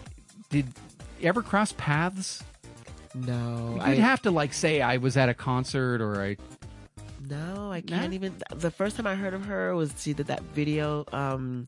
[0.50, 0.66] did
[1.22, 2.42] ever cross paths?
[3.14, 6.36] No, You'd I have to like say I was at a concert or I.
[7.28, 8.14] no, I can't No?
[8.14, 8.34] even.
[8.54, 11.66] The first time I heard of her was she did that video, um,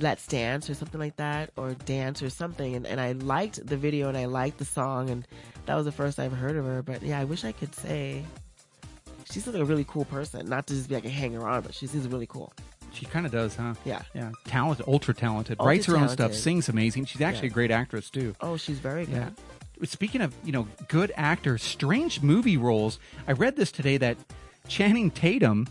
[0.00, 3.76] "Let's Dance" or something like that, or "Dance" or something, and, and I liked the
[3.76, 5.26] video and I liked the song, and
[5.66, 6.82] that was the first I've heard of her.
[6.82, 8.24] But yeah, I wish I could say.
[9.30, 10.46] She seems like a really cool person.
[10.48, 12.52] Not to just be like a hanger on, but she seems really cool.
[12.92, 13.74] She kind of does, huh?
[13.84, 14.02] Yeah.
[14.14, 15.58] Yeah, talented, ultra talented.
[15.58, 17.06] Ultra Writes her own stuff, sings amazing.
[17.06, 17.52] She's actually Yeah.
[17.52, 18.34] a great actress too.
[18.40, 19.14] Oh, she's very good.
[19.14, 19.30] Yeah.
[19.86, 22.98] Speaking of, you know, good actors, strange movie roles.
[23.26, 24.16] I read this today that
[24.68, 25.66] Channing Tatum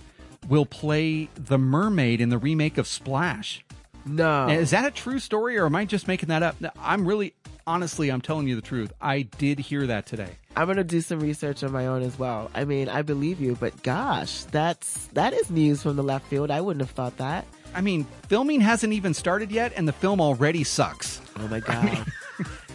[0.49, 3.63] will play the mermaid in the remake of Splash.
[4.05, 4.47] No.
[4.47, 6.59] Now, is that a true story or am I just making that up?
[6.59, 7.33] No, I'm really
[7.65, 8.91] honestly, I'm telling you the truth.
[9.01, 10.29] I did hear that today.
[10.55, 12.51] I'm gonna do some research on my own as well.
[12.53, 16.51] I mean, I believe you, but gosh, that's that is news from the left field.
[16.51, 17.45] I wouldn't have thought that.
[17.73, 21.21] I mean, filming hasn't even started yet and the film already sucks.
[21.39, 22.05] Oh my god.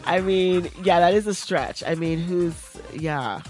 [0.05, 1.85] I mean, yeah, that is a stretch.
[1.87, 2.57] I mean, who's
[2.93, 3.43] yeah.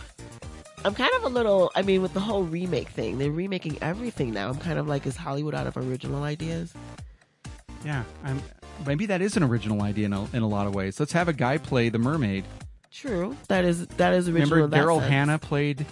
[0.84, 1.70] I'm kind of a little.
[1.74, 4.48] I mean, with the whole remake thing, they're remaking everything now.
[4.48, 6.72] I'm kind of like, is Hollywood out of original ideas?
[7.84, 8.42] Yeah, I'm,
[8.86, 10.98] maybe that is an original idea in a, in a lot of ways.
[10.98, 12.44] Let's have a guy play the mermaid.
[12.92, 13.36] True.
[13.48, 14.56] That is that is original.
[14.62, 15.06] Remember Daryl.
[15.06, 15.86] Hannah played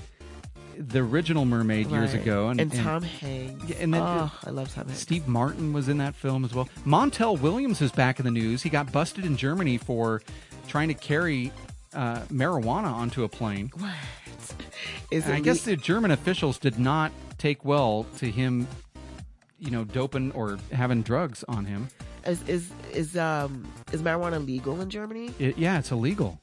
[0.79, 2.23] the original mermaid years Right.
[2.23, 3.65] ago, and, and, Tom Hanks.
[3.69, 5.01] Yeah, and then- oh, I love Tom Hanks.
[5.01, 6.69] Steve Martin was in that film as well.
[6.85, 8.63] Montel Williams is back in the news.
[8.63, 10.21] He got busted in Germany for
[10.69, 11.51] trying to carry
[11.95, 13.71] uh, marijuana onto a plane.
[13.79, 13.91] What?
[15.11, 18.67] Is And I it guess the German officials did not take well to him,
[19.59, 21.89] you know, doping or having drugs on him.
[22.27, 25.33] is is is um is marijuana legal in Germany?
[25.39, 26.41] It, yeah, it's illegal.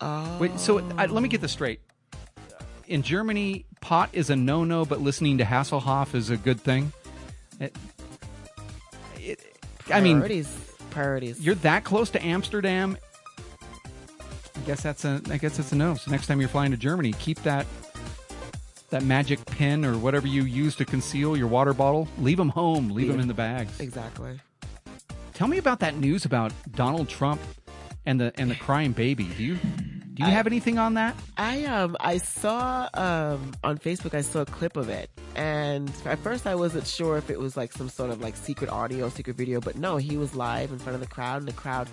[0.00, 1.80] Oh, Wait, so I, let me get this straight.
[2.86, 6.92] In Germany, pot is a no-no, but listening to Hasselhoff is a good thing.
[7.58, 7.74] It,
[9.18, 9.40] it,
[9.92, 11.40] I mean, priorities, priorities.
[11.40, 12.98] you're that close to Amsterdam.
[14.54, 15.20] I guess that's a.
[15.30, 15.94] I guess that's a no.
[15.94, 17.66] So next time you're flying to Germany, keep that
[18.90, 22.08] that magic pin or whatever you use to conceal your water bottle.
[22.18, 22.90] Leave them home.
[22.90, 23.78] Leave them in the bags.
[23.80, 24.40] exactly.
[25.34, 27.40] Tell me about that news about Donald Trump
[28.06, 29.24] and the and the crying baby.
[29.36, 31.14] Do you do you I- have anything on that?
[31.36, 36.18] I um I saw um on Facebook I saw a clip of it and at
[36.20, 39.36] first I wasn't sure if it was like some sort of like secret audio, secret
[39.36, 41.88] video, but no, he was live in front of the crowd and the crowd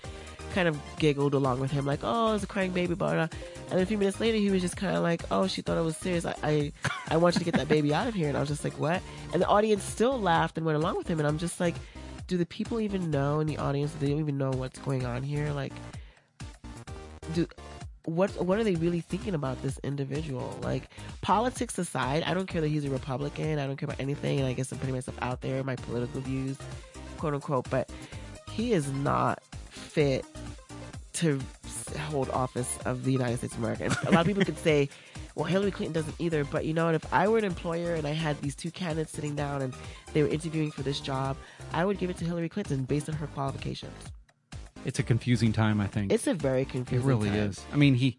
[0.54, 3.28] kind of giggled along with him like, oh, it's a crying baby, blah, blah.
[3.72, 5.82] And a few minutes later, he was just kind of like, oh, she thought I
[5.82, 6.26] was serious.
[6.26, 6.72] I, I,
[7.10, 8.30] I want you to get that baby out of here.
[8.30, 9.02] And I was just like, what?
[9.34, 11.20] And the audience still laughed and went along with him.
[11.20, 11.76] And I'm just like,
[12.28, 13.92] do the people even know in the audience?
[13.94, 15.52] They don't even know what's going on here.
[15.52, 15.74] Like,
[17.34, 17.48] do
[18.06, 20.60] what what are they really thinking about this individual?
[20.62, 20.90] Like
[21.22, 23.60] politics aside, I don't care that he's a Republican.
[23.60, 24.40] I don't care about anything.
[24.40, 26.58] And I guess I'm putting myself out there, my political views,
[27.18, 27.70] quote unquote.
[27.70, 27.90] But
[28.52, 29.42] he is not
[29.74, 30.26] fit
[31.14, 31.40] to
[32.10, 33.84] hold office of the United States of America.
[33.86, 34.90] And a lot of people could say,
[35.36, 36.44] well, Hillary Clinton doesn't either.
[36.44, 36.96] But you know what?
[36.96, 39.74] If I were an employer and I had these two candidates sitting down and
[40.14, 41.38] they were interviewing for this job,
[41.72, 43.94] I would give it to Hillary Clinton based on her qualifications.
[44.86, 46.12] It's a confusing time, I think.
[46.12, 47.08] It's a very confusing.
[47.08, 47.40] It really time.
[47.40, 47.64] is.
[47.72, 48.18] I mean, he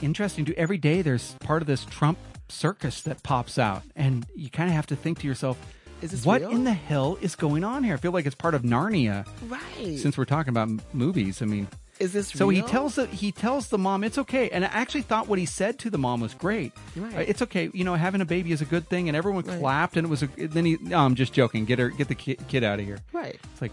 [0.00, 0.44] interesting.
[0.46, 4.68] To every day, there's part of this Trump circus that pops out, and you kind
[4.68, 5.58] of have to think to yourself,
[6.02, 6.50] Is this what real?
[6.50, 7.94] in the hell is going on here?
[7.94, 9.26] I feel like it's part of Narnia.
[9.48, 9.98] Right.
[9.98, 11.68] Since we're talking about m- movies, I mean,
[12.00, 15.02] is this so he tells the he tells the mom it's okay, and I actually
[15.02, 16.72] thought what he said to the mom was great.
[16.96, 17.14] Right.
[17.16, 19.60] Uh, It's okay, you know, having a baby is a good thing, and everyone Right.
[19.60, 20.26] clapped, and it was a.
[20.36, 21.64] Then he, no, I'm just joking.
[21.64, 22.98] Get her, get the kid, kid out of here.
[23.12, 23.38] Right.
[23.52, 23.72] It's like,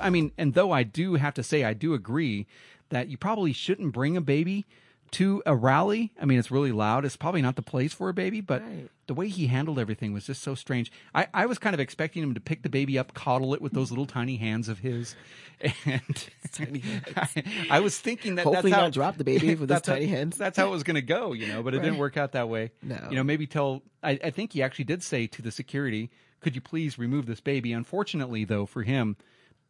[0.00, 2.46] I mean, and though I do have to say, I do agree
[2.90, 4.66] that you probably shouldn't bring a baby
[5.12, 6.12] to a rally.
[6.20, 7.04] I mean, it's really loud.
[7.04, 8.88] It's probably not the place for a baby, but Right.
[9.06, 10.92] the way he handled everything was just so strange.
[11.14, 13.72] I, I was kind of expecting him to pick the baby up, coddle it with
[13.72, 15.14] those little tiny hands of his,
[15.86, 16.02] and
[16.52, 16.82] Tiny
[17.16, 17.28] I,
[17.70, 19.94] I was thinking that Hopefully that's how, not drop the baby with those that's how-
[19.94, 20.36] tiny hands.
[20.36, 21.62] That's how it was going to go, you know.
[21.62, 22.70] But it didn't work out that way.
[22.82, 22.98] No.
[23.10, 23.82] you know, maybe tell.
[24.02, 27.40] I, I think he actually did say to the security, "Could you please remove this
[27.40, 29.16] baby?" Unfortunately, though, for him,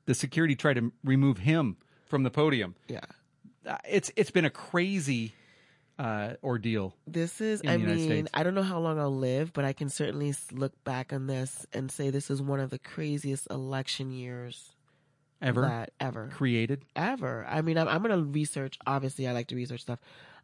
[0.07, 2.75] the security tried to remove him from the podium.
[2.89, 3.01] Yeah.
[3.89, 5.35] It's it's been a crazy
[5.99, 6.95] uh, ordeal.
[7.07, 8.31] This is, in I the mean, States.
[8.33, 11.67] I don't know how long I'll live, but I can certainly look back on this
[11.73, 14.73] and say this is one of the craziest election years
[15.43, 16.31] Ever that ever.
[16.33, 16.85] created?
[16.95, 17.45] Ever.
[17.49, 18.79] I mean, I'm, I'm going to research.
[18.87, 19.99] Obviously, I like to research stuff.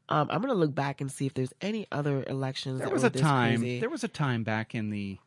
[0.09, 2.79] Um, I'm going to look back and see if there's any other elections.
[2.81, 3.61] There that was a time.
[3.61, 3.81] crazy.
[3.81, 5.19] There was a time back in the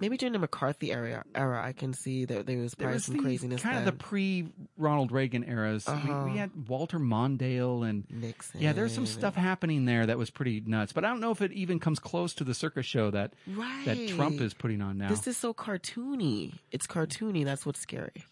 [0.00, 3.04] Maybe during the McCarthy era, era, I can see that there was there probably was
[3.04, 3.62] some the, craziness.
[3.62, 5.84] kind of the pre Ronald Reagan eras.
[5.86, 6.24] We- Uh-huh.
[6.28, 8.60] We, had Walter Mondale and Nixon.
[8.60, 10.92] yeah, there's some stuff happening there that was pretty nuts.
[10.92, 13.84] But I don't know if it even comes close to the circus show that Right.
[13.84, 15.08] that Trump is putting on now.
[15.08, 16.54] This is so cartoony.
[16.72, 17.44] It's cartoony.
[17.44, 18.24] That's what's scary.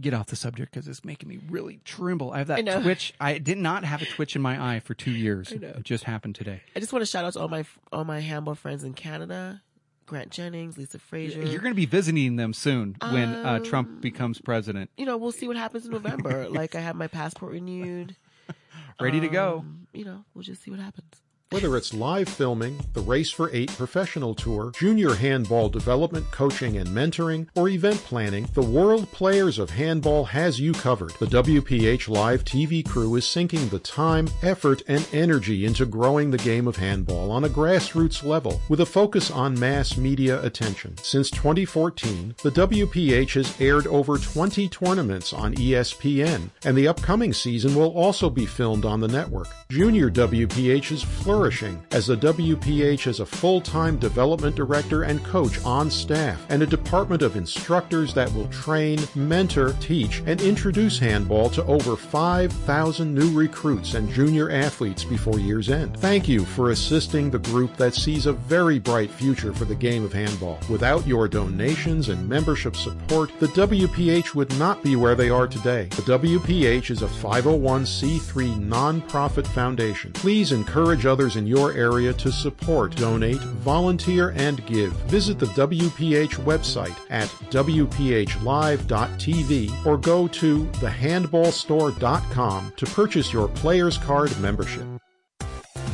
[0.00, 2.32] Get off the subject because it's making me really tremble.
[2.32, 2.80] I have that know.
[2.82, 3.12] twitch.
[3.20, 5.52] I did not have a twitch in my eye for two years.
[5.52, 6.62] It just happened today.
[6.74, 9.60] I just want to shout out to all my all my handball friends in Canada,
[10.06, 11.42] Grant Jennings, Lisa Frazier.
[11.42, 14.90] You're going to be visiting them soon when uh, Um, Trump becomes president.
[14.96, 16.48] you know, we'll see what happens in November.
[16.48, 18.16] like I have my passport renewed.
[19.00, 19.58] Ready to go.
[19.58, 21.20] Um, You know, we'll just see what happens.
[21.50, 26.88] Whether it's live filming, the Race for Eight professional tour, junior handball development, coaching, and
[26.88, 31.12] mentoring, or event planning, the World Players of Handball has you covered.
[31.20, 36.38] The WPH Live TV crew is sinking the time, effort, and energy into growing the
[36.38, 40.96] game of handball on a grassroots level with a focus on mass media attention.
[40.98, 47.76] Since 2014, the WPH has aired over 20 tournaments on ESPN, and the upcoming season
[47.76, 49.48] will also be filmed on the network.
[49.70, 55.90] Junior WPH is flourishing as the WPH has a full-time development director and coach on
[55.90, 61.64] staff and a department of instructors that will train, mentor, teach, and introduce handball to
[61.64, 65.96] over 5,000 new recruits and junior athletes before year's end.
[65.96, 70.04] Thank you for assisting the group that sees a very bright future for the game
[70.04, 70.60] of handball.
[70.70, 75.88] Without your donations and membership support, the WPH would not be where they are today.
[75.96, 80.12] The WPH is a 501c3 nonprofit foundation.
[80.12, 84.92] Please encourage others in your area to support, donate, volunteer, and give.
[85.08, 94.38] Visit the WPH website at WPHlive.tv or go to thehandballstore.com to purchase your Players Card
[94.40, 94.84] membership.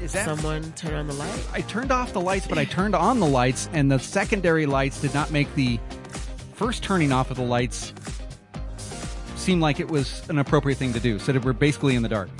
[0.00, 1.48] Is that someone turn on the light?
[1.52, 5.00] I turned off the lights, but I turned on the lights, and the secondary lights
[5.00, 5.80] did not make the
[6.54, 7.92] first turning off of the lights
[9.34, 11.18] seem like it was an appropriate thing to do.
[11.18, 12.30] So that we're basically in the dark.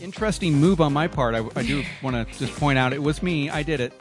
[0.00, 1.34] Interesting move on my part.
[1.34, 3.50] I, I do want to just point out it was me.
[3.50, 3.92] I did it.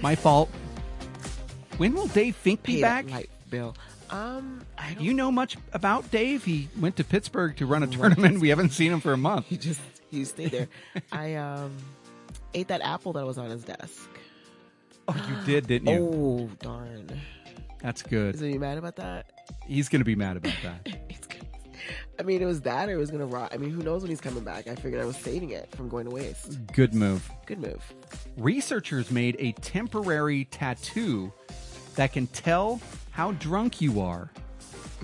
[0.00, 0.50] My fault.
[1.78, 3.06] When will Dave Fink be Pay back?
[3.06, 3.74] that light bill.
[4.10, 6.44] Um, I Do you know much about Dave?
[6.44, 8.40] He went to Pittsburgh to run a tournament.
[8.40, 9.46] We haven't seen him for a month.
[9.46, 9.80] He just
[10.10, 10.68] he stayed there.
[11.12, 11.72] I um
[12.54, 14.08] ate that apple that was on his desk.
[15.08, 15.98] Oh, you did, didn't you?
[16.00, 17.20] Oh darn!
[17.80, 18.34] That's good.
[18.34, 19.26] Is he mad about that?
[19.66, 20.88] He's going to be mad about that.
[22.18, 23.52] I mean, it was that, or it was gonna rot.
[23.52, 24.66] I mean, who knows when he's coming back?
[24.66, 26.58] I figured I was saving it from going to waste.
[26.72, 27.30] Good move.
[27.46, 27.82] Good move.
[28.36, 31.32] Researchers made a temporary tattoo
[31.96, 32.80] that can tell
[33.10, 34.30] how drunk you are.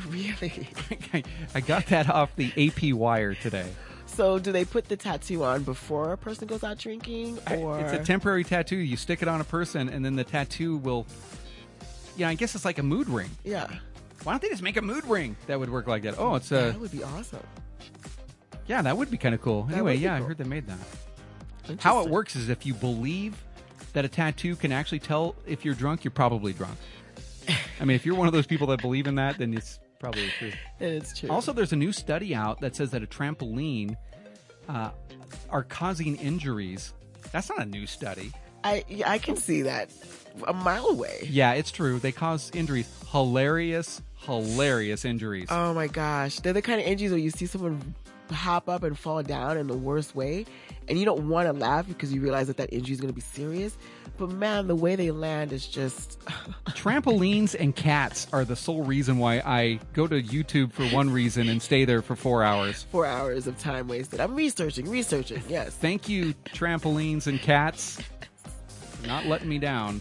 [0.08, 0.68] Really?
[1.54, 3.66] I got that off the AP wire today.
[4.06, 7.92] So, do they put the tattoo on before a person goes out drinking, or It's
[7.92, 8.76] a temporary tattoo.
[8.76, 11.06] You stick it on a person, and then the tattoo will.
[12.16, 13.30] Yeah, I guess it's like a mood ring.
[13.42, 13.66] yeah?
[14.24, 16.14] Why don't they just make a mood ring that would work like that?
[16.18, 17.40] Oh, it's a that would be awesome.
[18.66, 19.64] yeah, that would be kind of cool.
[19.64, 20.78] That Anyway, would be yeah, I heard they made that.
[20.78, 22.10] How it Interesting.
[22.12, 23.42] works is if you believe
[23.92, 26.76] that a tattoo can actually tell if you're drunk, you're probably drunk.
[27.80, 30.28] I mean, if you're one of those people that believe in that, then it's probably
[30.38, 30.52] true.
[30.80, 31.28] It's true.
[31.30, 33.96] Also, there's a new study out that says that a trampoline
[34.68, 34.90] uh,
[35.50, 36.92] are causing injuries.
[37.32, 38.32] That's not a new study.
[38.62, 39.90] I I can see that
[40.46, 41.26] a mile away.
[41.30, 41.98] Yeah, it's true.
[41.98, 42.88] They cause injuries.
[43.10, 45.48] Hilarious, hilarious injuries.
[45.50, 47.94] Oh my gosh, they're the kind of injuries where you see someone
[48.30, 50.46] hop up and fall down in the worst way,
[50.88, 53.14] and you don't want to laugh because you realize that that injury is going to
[53.14, 53.76] be serious.
[54.16, 56.20] But man, the way they land is just
[56.68, 61.48] Trampolines and cats are the sole reason why I go to YouTube for one reason
[61.48, 62.86] and stay there for four hours.
[62.90, 64.20] four hours of time wasted.
[64.20, 65.42] I'm researching, researching.
[65.48, 65.74] Yes.
[65.74, 68.00] Thank you, trampolines and cats,
[69.00, 70.00] for not letting me down.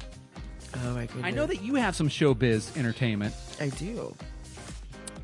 [0.76, 1.26] Oh my goodness.
[1.26, 3.34] I know that you have some showbiz entertainment.
[3.60, 4.16] I do.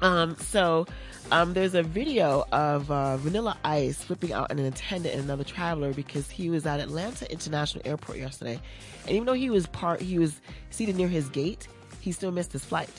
[0.02, 0.86] Um, so,
[1.32, 5.94] um, there's a video of uh, Vanilla Ice flipping out an attendant and another traveler
[5.94, 8.60] because he was at Atlanta International Airport yesterday,
[9.06, 10.40] and even though he was part, he was
[10.70, 11.68] seated near his gate,
[12.00, 12.90] he still missed his flight.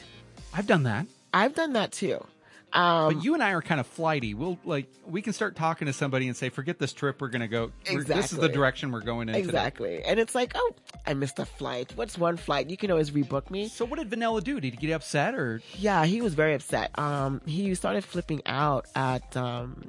[0.52, 1.06] I've done that.
[1.32, 2.24] I've done that too.
[2.72, 4.34] Um, But you and I are kind of flighty.
[4.34, 7.20] We'll like we can start talking to somebody and say, "Forget this trip.
[7.20, 7.72] We're going to go.
[7.90, 10.72] we're- This is the direction we're going in." today." exactly, and it's like, oh,
[11.06, 11.92] I missed a flight.
[11.96, 12.70] What's one flight?
[12.70, 13.66] You can always rebook me.
[13.68, 14.60] So what did Vanilla do?
[14.60, 15.60] Did he get upset or?
[15.78, 16.96] Yeah, he was very upset.
[16.98, 19.82] Um, he started flipping out at um,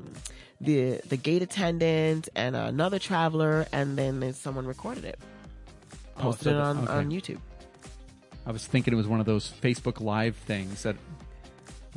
[0.60, 5.20] the the gate attendant and another traveler, and then someone recorded it,
[6.18, 6.94] Oh, posted so it on, okay.
[6.94, 7.40] on YouTube.
[8.44, 10.96] I was thinking it was one of those Facebook Live things that.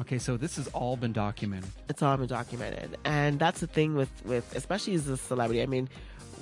[0.00, 1.70] Okay, so this has all been documented.
[1.88, 5.62] It's all been documented, and that's the thing with with especially as a celebrity.
[5.62, 5.88] I mean,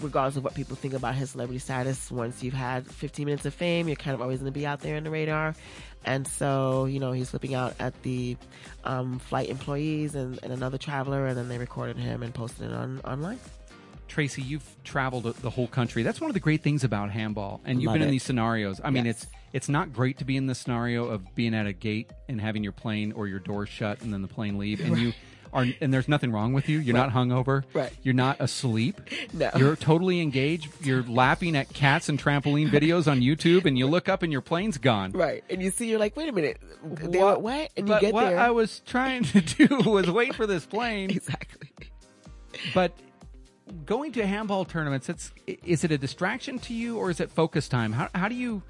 [0.01, 3.53] regardless of what people think about his celebrity status, once you've had 15 minutes of
[3.53, 5.55] fame, you're kind of always going to be out there in the radar.
[6.05, 8.37] And so, you know, he's flipping out at the
[8.85, 12.75] um, flight employees and, and another traveler, and then they recorded him and posted it
[12.75, 13.39] on online.
[14.09, 16.03] Tracy, you've traveled the whole country.
[16.03, 18.13] That's one of the great things about handball, and you've Love been in it.
[18.13, 18.81] these scenarios.
[18.85, 19.23] I mean, Yes.
[19.23, 22.41] it's it's not great to be in the scenario of being at a gate and
[22.41, 25.13] having your plane or your door shut and then the plane leave, and you
[25.53, 26.79] are and there's nothing wrong with you.
[26.79, 27.65] You're not hungover.
[27.75, 27.91] Right.
[28.03, 29.01] You're not asleep.
[29.33, 29.51] No.
[29.57, 30.69] You're totally engaged.
[30.85, 34.41] You're laughing at cats and trampoline videos on YouTube, and you look up and your
[34.43, 35.13] plane's gone.
[35.13, 35.43] Right.
[35.51, 36.59] And you see, you're like, wait a minute.
[36.85, 37.71] They were what?
[37.77, 38.39] And you but get what there.
[38.39, 41.11] I was trying to do was wait for this plane.
[41.17, 41.69] exactly.
[42.75, 42.93] But
[43.87, 47.69] going to handball tournaments, it's is it a distraction to you or is it focus
[47.69, 47.93] time?
[47.93, 48.63] How how do you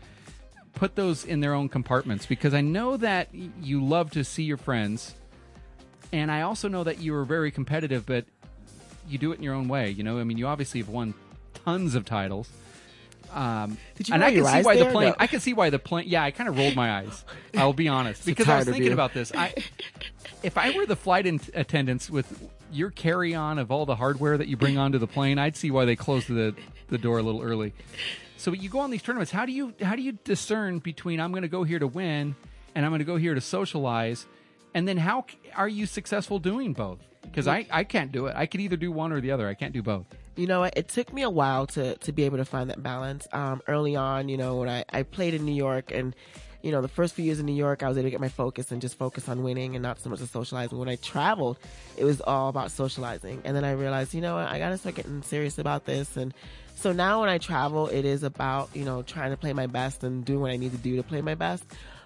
[0.74, 2.26] put those in their own compartments?
[2.26, 5.14] Because I know that you love to see your friends,
[6.12, 8.24] and I also know that you are very competitive, but
[9.09, 9.90] you do it in your own way.
[9.90, 11.14] You know, I mean, you obviously have won
[11.64, 12.48] tons of titles.
[13.32, 15.09] Um, Did you and I can see why the plane.
[15.09, 15.14] No.
[15.18, 16.05] I can see why the plane.
[16.07, 17.24] Yeah, I kind of rolled my eyes.
[17.57, 18.92] I'll be honest because I was thinking you.
[18.92, 19.32] about this.
[19.34, 19.55] I,
[20.43, 24.39] if I were the flight in- attendants with your carry on of all the hardware
[24.39, 26.55] that you bring onto the plane, I'd see why they closed the
[26.89, 27.72] the door a little early.
[28.37, 29.30] So you go on these tournaments.
[29.30, 32.35] How do you how do you discern between I'm going to go here to win
[32.74, 34.26] and I'm going to go here to socialize,
[34.74, 36.99] and then how are you successful doing both?
[37.22, 38.35] Because I I can't do it.
[38.37, 39.49] I could either do one or the other.
[39.49, 40.07] I can't do both.
[40.37, 40.64] You know?
[40.64, 43.28] It took me a while to, to be able to find that balance.
[43.33, 46.16] Um, early on, you know, when I, I played in New York and,
[46.63, 48.29] you know, the first few years in New York, I was able to get my
[48.29, 50.79] focus and just focus on winning and not so much the socializing.
[50.79, 51.59] When I traveled,
[51.97, 53.43] it was all about socializing.
[53.45, 54.49] And then I realized, you know what?
[54.49, 56.17] I got to start getting serious about this.
[56.17, 56.33] And
[56.75, 60.05] so now when I travel, it is about, you know, trying to play my best
[60.05, 61.65] and doing what I need to do to play my best.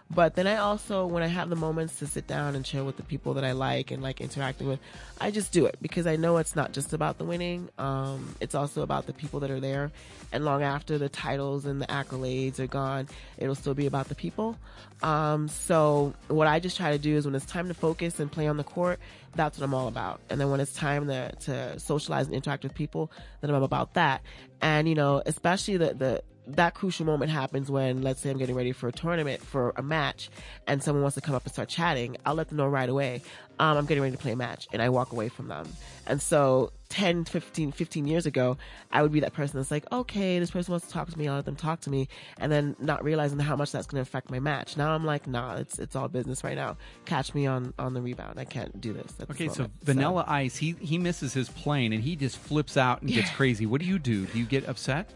[0.08, 2.96] But then I also, when I have the moments to sit down and chill with
[2.96, 4.78] the people that I like and like interacting with,
[5.20, 7.68] I just do it because I know it's not just about the winning.
[7.76, 9.90] Um, it's also about the people that are there.
[10.32, 14.14] And long after the titles and the accolades are gone, it'll still be about the
[14.14, 14.56] people.
[15.02, 18.30] Um, so what I just try to do is when it's time to focus and
[18.30, 19.00] play on the court,
[19.34, 20.20] that's what I'm all about.
[20.30, 23.94] And then when it's time to, to socialize and interact with people, then I'm about
[23.94, 24.22] that.
[24.62, 28.54] And, you know, especially the, the, that crucial moment happens when, let's say I'm getting
[28.54, 30.30] ready for a tournament, for a match,
[30.66, 33.22] and someone wants to come up and start chatting, I'll let them know right away,
[33.58, 35.66] um, I'm getting ready to play a match, and I walk away from them.
[36.06, 38.58] And so 10, 15, 15 years ago,
[38.92, 41.26] I would be that person that's like, okay, this person wants to talk to me,
[41.26, 44.02] I'll let them talk to me, and then not realizing how much that's going to
[44.02, 44.76] affect my match.
[44.76, 46.76] Now I'm like, nah, it's, it's all business right now.
[47.06, 48.38] Catch me on, on the rebound.
[48.38, 49.14] I can't do this.
[49.18, 49.68] at this Okay, so.
[49.82, 53.66] Vanilla Ice, he he misses his plane and he just flips out and gets crazy.
[53.66, 54.26] What do you do?
[54.26, 55.10] Do you get upset?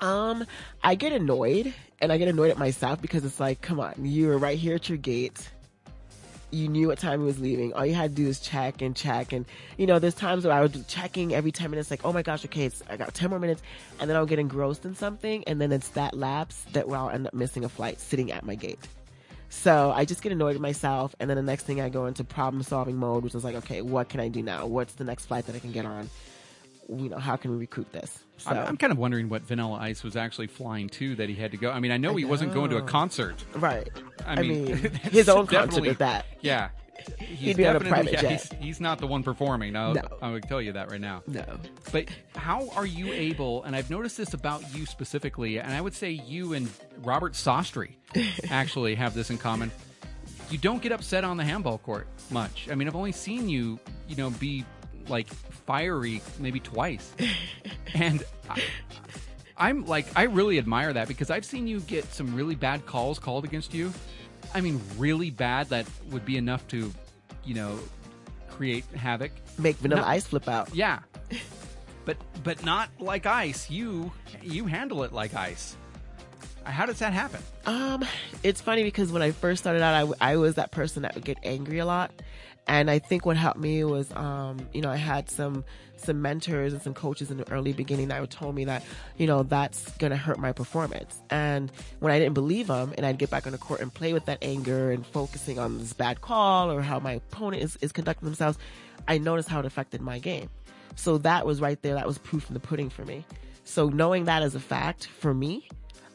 [0.00, 0.44] Um,
[0.82, 4.28] I get annoyed, and I get annoyed at myself because it's like, come on, you
[4.28, 5.48] were right here at your gate.
[6.50, 7.72] You knew what time he was leaving.
[7.72, 9.44] All you had to do is check and check, and
[9.76, 12.22] you know, there's times where I would be checking every ten minutes, like, oh my
[12.22, 13.62] gosh, okay, it's, I got ten more minutes,
[13.98, 17.10] and then I'll get engrossed in something, and then it's that lapse that where I'll
[17.10, 18.78] end up missing a flight sitting at my gate.
[19.48, 22.22] So I just get annoyed at myself, and then the next thing I go into
[22.22, 24.66] problem solving mode, which is like, okay, what can I do now?
[24.66, 26.10] What's the next flight that I can get on?
[26.88, 28.20] You know, how can we recruit this?
[28.36, 28.50] So.
[28.50, 31.50] I'm, I'm kind of wondering what Vanilla Ice was actually flying to that he had
[31.50, 31.70] to go.
[31.70, 33.34] I mean, I know he wasn't going to a concert.
[33.54, 33.88] Right.
[34.24, 36.26] I I mean, mean, his own concert at that.
[36.40, 36.68] Yeah.
[37.18, 38.30] He's be on a private yeah, jet.
[38.30, 39.72] He's, he's not the one performing.
[39.72, 40.02] No, No.
[40.22, 41.22] I would tell you that right now.
[41.26, 41.44] No.
[41.92, 45.94] But how are you able, and I've noticed this about you specifically, and I would
[45.94, 46.68] say you and
[47.02, 47.94] Robert Sostre
[48.50, 49.70] actually have this in common.
[50.50, 52.68] You don't get upset on the handball court much.
[52.70, 53.78] I mean, I've only seen you,
[54.08, 54.64] you know, be
[55.08, 55.28] like
[55.66, 57.12] fiery maybe twice.
[57.94, 58.62] and I,
[59.56, 63.18] I'm like, I really admire that because I've seen you get some really bad calls
[63.18, 63.92] called against you.
[64.54, 66.92] I mean, really bad that would be enough to,
[67.44, 67.78] you know,
[68.50, 69.32] create havoc.
[69.58, 70.06] Make Vanilla No.
[70.08, 70.74] Ice flip out.
[70.74, 71.00] Yeah.
[72.06, 73.68] But but not like ice.
[73.68, 75.76] You you handle it like ice.
[76.62, 77.40] How does that happen?
[77.66, 78.04] Um,
[78.44, 81.24] it's funny because when I first started out, I, I was that person that would
[81.24, 82.12] get angry a lot.
[82.68, 85.64] And I think what helped me was, um, you know, I had some,
[85.96, 88.82] some mentors and some coaches in the early beginning that told me that,
[89.18, 91.22] you know, that's going to hurt my performance.
[91.30, 94.12] And when I didn't believe them and I'd get back on the court and play
[94.12, 97.92] with that anger and focusing on this bad call or how my opponent is, is
[97.92, 98.58] conducting themselves,
[99.06, 100.50] I noticed how it affected my game.
[100.96, 101.94] So that was right there.
[101.94, 103.24] That was proof in the pudding for me.
[103.62, 105.68] So knowing that as a fact for me,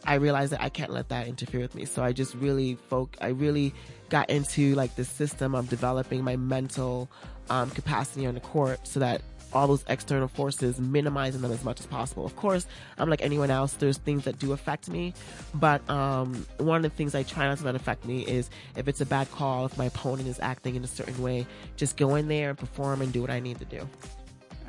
[0.06, 1.86] I realized that I can't let that interfere with me.
[1.86, 3.74] So I just really folk, I really
[4.10, 7.10] got into like the system of developing my mental
[7.50, 9.22] um, capacity on the court so that
[9.54, 12.26] all those external forces, minimizing them as much as possible.
[12.26, 12.66] Of course,
[12.98, 13.74] I'm like anyone else.
[13.74, 15.14] There's things that do affect me,
[15.54, 18.88] but um, one of the things I try not to let affect me is if
[18.88, 21.46] it's a bad call, if my opponent is acting in a certain way,
[21.76, 23.88] just go in there and perform and do what I need to do.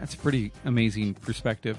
[0.00, 1.78] That's a pretty amazing perspective.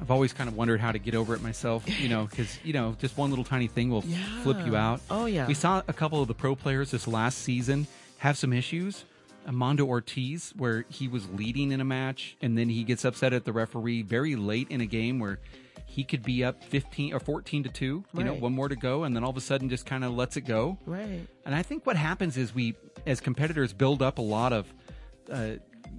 [0.00, 2.72] I've always kind of wondered how to get over it myself, you know, because, you
[2.72, 4.02] know, just one little tiny thing will
[4.42, 5.00] flip you out.
[5.10, 5.46] Oh, yeah.
[5.46, 7.86] We saw a couple of the pro players this last season
[8.18, 9.04] have some issues.
[9.46, 13.44] Amando Ortiz, where he was leading in a match and then he gets upset at
[13.44, 15.38] the referee very late in a game where
[15.86, 19.04] he could be up 15 or 14 to 2, you know, one more to go,
[19.04, 20.76] and then all of a sudden just kind of lets it go.
[20.86, 21.26] Right.
[21.46, 22.74] And I think what happens is we,
[23.06, 24.72] as competitors, build up a lot of,
[25.30, 25.52] uh,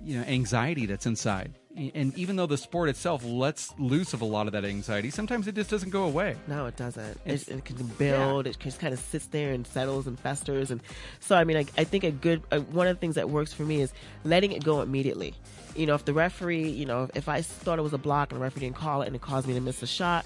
[0.04, 1.54] you know, anxiety that's inside.
[1.76, 5.46] And even though the sport itself lets loose of a lot of that anxiety, sometimes
[5.48, 6.38] it just doesn't go away.
[6.48, 7.20] No, it doesn't.
[7.26, 8.48] It, it can build.
[8.48, 10.72] It just kind of sits there and settles and festers.
[10.72, 10.82] And
[11.20, 13.52] so, I mean, I, I think a good uh, one of the things that works
[13.52, 13.92] for me is
[14.24, 15.34] letting it go immediately.
[15.76, 18.40] You know, if the referee, you know, if I thought it was a block and
[18.40, 20.26] the referee didn't call it and it caused me to miss a shot,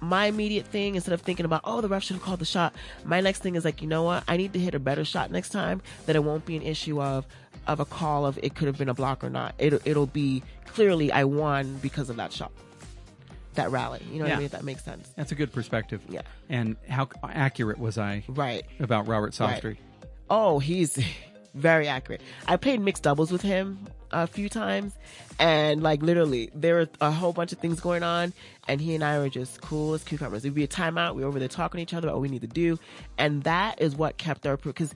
[0.00, 2.74] my immediate thing instead of thinking about oh the ref should have called the shot,
[3.04, 5.30] my next thing is like you know what I need to hit a better shot
[5.30, 7.26] next time that it won't be an issue of
[7.66, 9.54] of a call of it could have been a block or not.
[9.58, 12.52] It'll it'll be clearly I won because of that shot,
[13.54, 14.02] that rally.
[14.10, 14.44] You know what I mean?
[14.46, 15.08] If that makes sense.
[15.16, 16.00] That's a good perspective.
[16.08, 16.22] Yeah.
[16.48, 18.64] And how accurate was I Right.
[18.80, 19.62] about Robert Right.
[19.62, 19.76] Sostre?
[20.28, 20.98] Oh, he's
[21.54, 22.20] very accurate.
[22.46, 24.92] I played mixed doubles with him a few times,
[25.40, 28.32] and like literally, there were a whole bunch of things going on,
[28.68, 30.42] and he and I were just cool as cucumbers.
[30.42, 31.14] There'd be a timeout.
[31.16, 32.78] We were over there talking to each other about what we need to do,
[33.18, 34.94] and that is what kept our because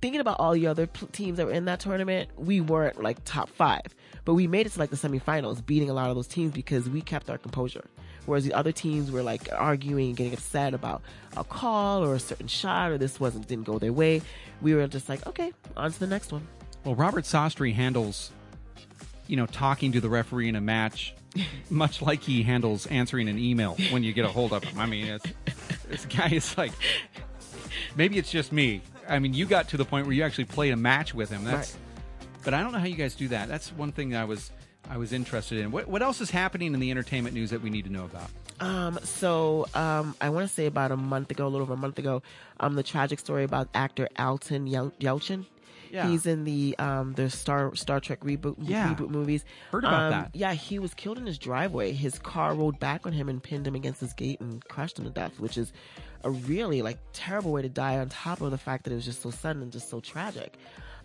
[0.00, 3.48] thinking about all the other teams that were in that tournament, we weren't like top
[3.48, 3.94] five,
[4.24, 6.88] but we made it to like the semifinals, beating a lot of those teams because
[6.88, 7.84] we kept our composure.
[8.26, 11.02] Whereas the other teams were like arguing and getting upset about
[11.36, 14.20] a call or a certain shot or this wasn't didn't go their way.
[14.60, 16.46] We were just like, okay, on to the next one.
[16.84, 18.30] Well, Robert Sostre handles,
[19.26, 21.14] you know, talking to the referee in a match,
[21.70, 24.78] much like he handles answering an email when you get a hold of him.
[24.78, 25.32] I mean, it's,
[25.88, 26.72] this guy is like
[27.96, 28.82] maybe it's just me.
[29.08, 31.44] I mean, you got to the point where you actually played a match with him.
[31.44, 31.76] That's,
[32.44, 33.48] but I don't know how you guys do that.
[33.48, 34.50] That's one thing that I was
[34.90, 35.70] I was interested in.
[35.70, 38.30] What what else is happening in the entertainment news that we need to know about?
[38.60, 41.76] Um, so um, I want to say about a month ago, a little over a
[41.76, 42.22] month ago,
[42.58, 45.46] um, the tragic story about actor Anton Yel- Yelchin.
[45.90, 46.06] Yeah.
[46.08, 48.92] He's in the um the Star Star Trek reboot Yeah.
[48.94, 49.44] reboot movies.
[49.72, 50.30] Heard about Um, that.
[50.34, 51.92] Yeah, he was killed in his driveway.
[51.92, 55.04] His car rolled back on him and pinned him against his gate and crashed him
[55.06, 55.72] to death, which is
[56.24, 57.98] a really like terrible way to die.
[57.98, 60.58] On top of the fact that it was just so sudden and just so tragic.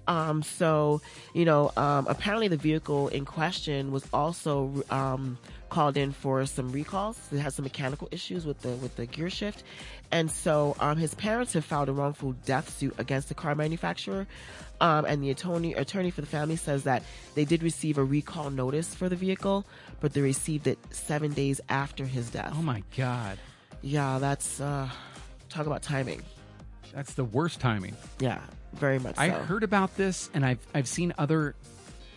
[0.07, 1.01] Um, so,
[1.33, 5.37] you know, um, apparently the vehicle in question was also um,
[5.69, 7.17] called in for some recalls.
[7.31, 9.63] It had some mechanical issues with the with the gear shift,
[10.11, 14.27] and so um, his parents have filed a wrongful death suit against the car manufacturer.
[14.81, 17.03] Um, and the attorney attorney for the family says that
[17.35, 19.65] they did receive a recall notice for the vehicle,
[20.01, 22.51] but they received it seven days after his death.
[22.53, 23.37] Oh my god,
[23.83, 24.89] Yeah, that's uh,
[25.49, 26.21] talk about timing.
[26.93, 27.95] that's the worst timing.
[28.19, 28.39] Yeah,
[28.73, 29.15] very much.
[29.17, 29.35] I so.
[29.35, 31.53] heard about this, and I've I've seen other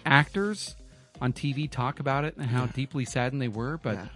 [0.07, 0.77] actors
[1.21, 3.79] on TV talk about it and how deeply saddened they were.
[3.79, 4.07] But Yeah.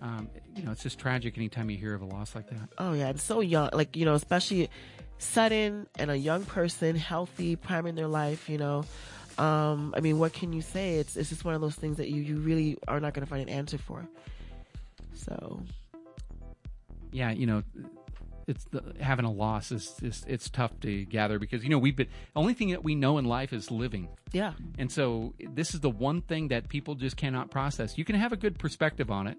[0.00, 2.68] um, you know, it's just tragic anytime you hear of a loss like that.
[2.78, 4.70] Oh yeah, and so young, like you know, especially
[5.18, 8.48] sudden and a young person, healthy, prime in their life.
[8.48, 8.84] You know,
[9.38, 10.96] um, I mean, what can you say?
[10.96, 13.30] It's it's just one of those things that you you really are not going to
[13.30, 14.06] find an answer for.
[15.14, 15.60] So
[17.16, 17.62] Yeah, you know,
[18.46, 21.96] it's the, having a loss is, is it's tough to gather because you know we've
[21.96, 24.08] been the only thing that we know in life is living.
[24.32, 27.96] yeah, And so this is the one thing that people just cannot process.
[27.96, 29.38] You can have a good perspective on it.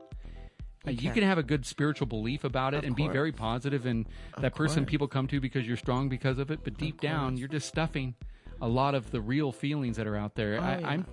[0.86, 1.14] Uh, You, can.
[1.14, 4.08] can have a good spiritual belief about it Of and be very positive and
[4.40, 6.62] that person people come to because you're strong because of it.
[6.64, 8.16] But deep down, you're just stuffing
[8.60, 10.58] a lot of the real feelings that are out there.
[10.60, 10.90] Oh, I, yeah.
[10.90, 11.06] I'm,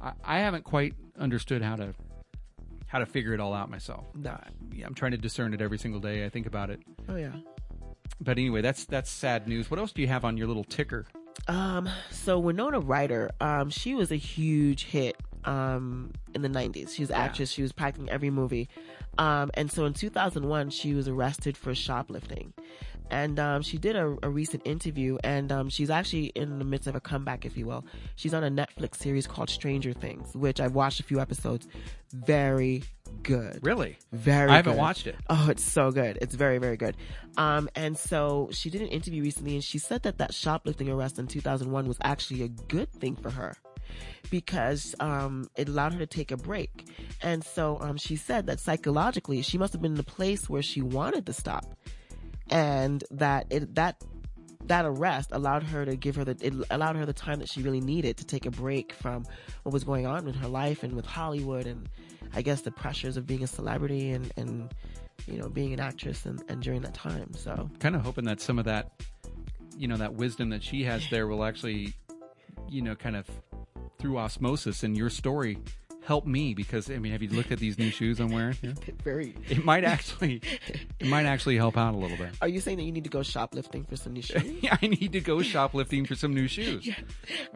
[0.00, 1.94] I, I haven't quite understood how to
[2.88, 4.06] how to figure it all out myself.
[4.14, 4.36] No.
[4.74, 6.24] Yeah, I'm trying to discern it every single day.
[6.24, 6.80] I think about it.
[7.08, 7.32] oh yeah.
[8.20, 9.70] But anyway, that's that's sad news.
[9.70, 11.06] What else do you have on your little ticker?
[11.46, 15.16] Um, so Winona Ryder, um, she was a huge hit
[15.48, 16.94] um, in the 90s.
[16.94, 17.50] She was an actress.
[17.50, 18.68] She was practicing every movie.
[19.16, 22.52] Um, and so in 2001, she was arrested for shoplifting.
[23.10, 26.86] And um, she did a, a recent interview, and um, she's actually in the midst
[26.86, 27.86] of a comeback, if you will.
[28.16, 31.66] She's on a Netflix series called Stranger Things, which I've watched a few episodes.
[32.12, 32.82] Very
[33.22, 33.60] good.
[33.62, 33.96] Really?
[34.12, 34.78] Very I haven't good.
[34.78, 35.16] watched it.
[35.30, 36.18] Oh, it's so good.
[36.20, 36.98] It's very, very good.
[37.38, 41.18] Um, and so she did an interview recently and she said that that shoplifting arrest
[41.18, 43.56] in 2001 was actually a good thing for her
[44.30, 46.88] because um, it allowed her to take a break.
[47.22, 50.62] And so um, she said that psychologically she must have been in a place where
[50.62, 51.64] she wanted to stop
[52.50, 54.02] and that it, that
[54.64, 57.62] that arrest allowed her to give her the it allowed her the time that she
[57.62, 59.24] really needed to take a break from
[59.62, 61.88] what was going on in her life and with Hollywood and
[62.34, 64.74] I guess the pressures of being a celebrity and and
[65.26, 68.40] you know being an actress and, and during that time so kind of hoping that
[68.40, 68.92] some of that
[69.76, 71.94] you know that wisdom that she has there will actually
[72.68, 73.26] you know kind of
[73.98, 75.58] through osmosis and your story
[76.04, 78.56] help me because i mean have you looked at these new shoes i'm wearing?
[78.62, 78.72] Yeah.
[79.04, 79.34] very.
[79.48, 80.40] It might actually
[80.98, 82.30] it might actually help out a little bit.
[82.40, 84.42] Are you saying that you need to go shoplifting for some new shoes?
[84.62, 86.88] Yeah i need to go shoplifting for some new shoes.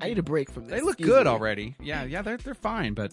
[0.01, 0.73] I need a break from this.
[0.75, 1.31] They look Excuse good me.
[1.33, 1.77] already.
[1.81, 3.13] Yeah yeah they're, they're fine but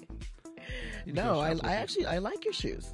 [1.06, 2.94] no I, I actually I like your shoes.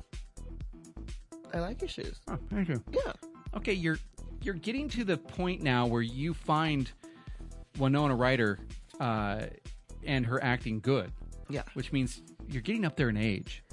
[1.53, 2.19] I like your shoes.
[2.27, 2.83] Oh, thank you.
[2.91, 3.13] Yeah.
[3.55, 3.97] Okay you're
[4.43, 6.91] you're getting to the point now where you find
[7.79, 8.59] winona ryder
[8.99, 9.47] uh,
[10.05, 11.11] and her acting good
[11.49, 13.63] yeah which means you're getting up there in age.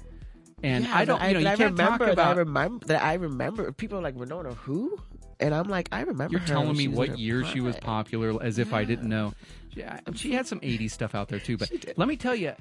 [0.63, 3.03] And Yeah, I don't, but you know, you can't talk remember that I remember that
[3.03, 4.97] I remember people are like Winona who,
[5.39, 6.31] and I'm like I remember.
[6.37, 9.33] You're telling me she what year she was popular, as if I didn't know.
[9.75, 11.57] Yeah, she had some '80s stuff out there too.
[11.57, 12.53] But let me tell you,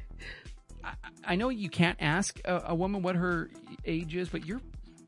[0.84, 0.92] I,
[1.24, 3.48] I know you can't ask a, a woman what her
[3.84, 4.60] age is, but you're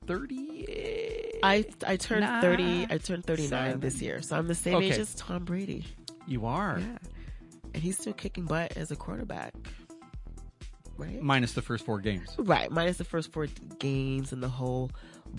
[0.06, 1.40] 30.
[1.42, 2.40] I I turned Nah.
[2.40, 2.86] thirty.
[2.88, 3.80] I turned thirty nine Seven.
[3.80, 5.84] this year, so I'm the same age as Tom Brady.
[6.26, 6.98] You are Yeah,
[7.74, 9.52] and he's still kicking butt as a quarterback.
[10.96, 11.20] Right.
[11.20, 12.30] minus the first four games.
[12.38, 13.48] Right, minus the first four
[13.80, 14.92] games and the whole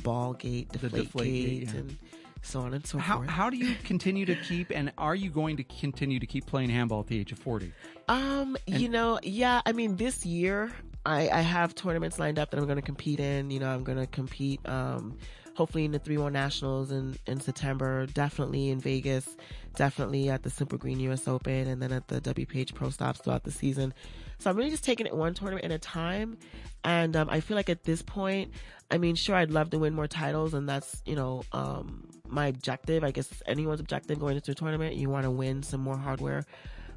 [0.04, 1.80] ball gate, The deflate, deflate gate, yeah.
[1.80, 1.98] and
[2.42, 3.30] so on and so How forth.
[3.30, 6.70] how do you continue to keep, and are you going to continue to keep playing
[6.72, 7.72] handball at the age of 40?
[8.10, 10.72] Um, you know, yeah, I mean, this year
[11.06, 13.50] I, I have tournaments lined up that I'm going to compete in.
[13.50, 15.18] You know, I'm going to compete, um,
[15.56, 19.36] hopefully in the 3 1 Nationals in, in September, definitely in Vegas,
[19.76, 23.44] definitely at the Simple Green US Open, and then at the WPH Pro Stops throughout
[23.44, 23.94] the season.
[24.38, 26.38] So I'm really just taking it one tournament at a time.
[26.84, 28.52] And um, I feel like at this point,
[28.92, 32.48] I mean, sure, I'd love to win more titles, and that's, you know, um, my
[32.48, 33.04] objective.
[33.04, 36.46] I guess anyone's objective going into a tournament, you want to win some more hardware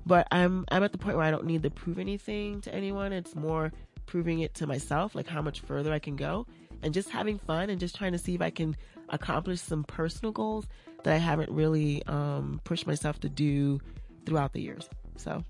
[0.06, 3.12] but I'm I'm at the point where I don't need to prove anything to anyone.
[3.12, 3.72] It's more
[4.06, 6.46] proving it to myself, like how much further I can go,
[6.82, 8.76] and just having fun and just trying to see if I can
[9.08, 10.66] accomplish some personal goals
[11.04, 13.80] that I haven't really um, pushed myself to do
[14.26, 14.88] throughout the years.
[15.16, 15.44] So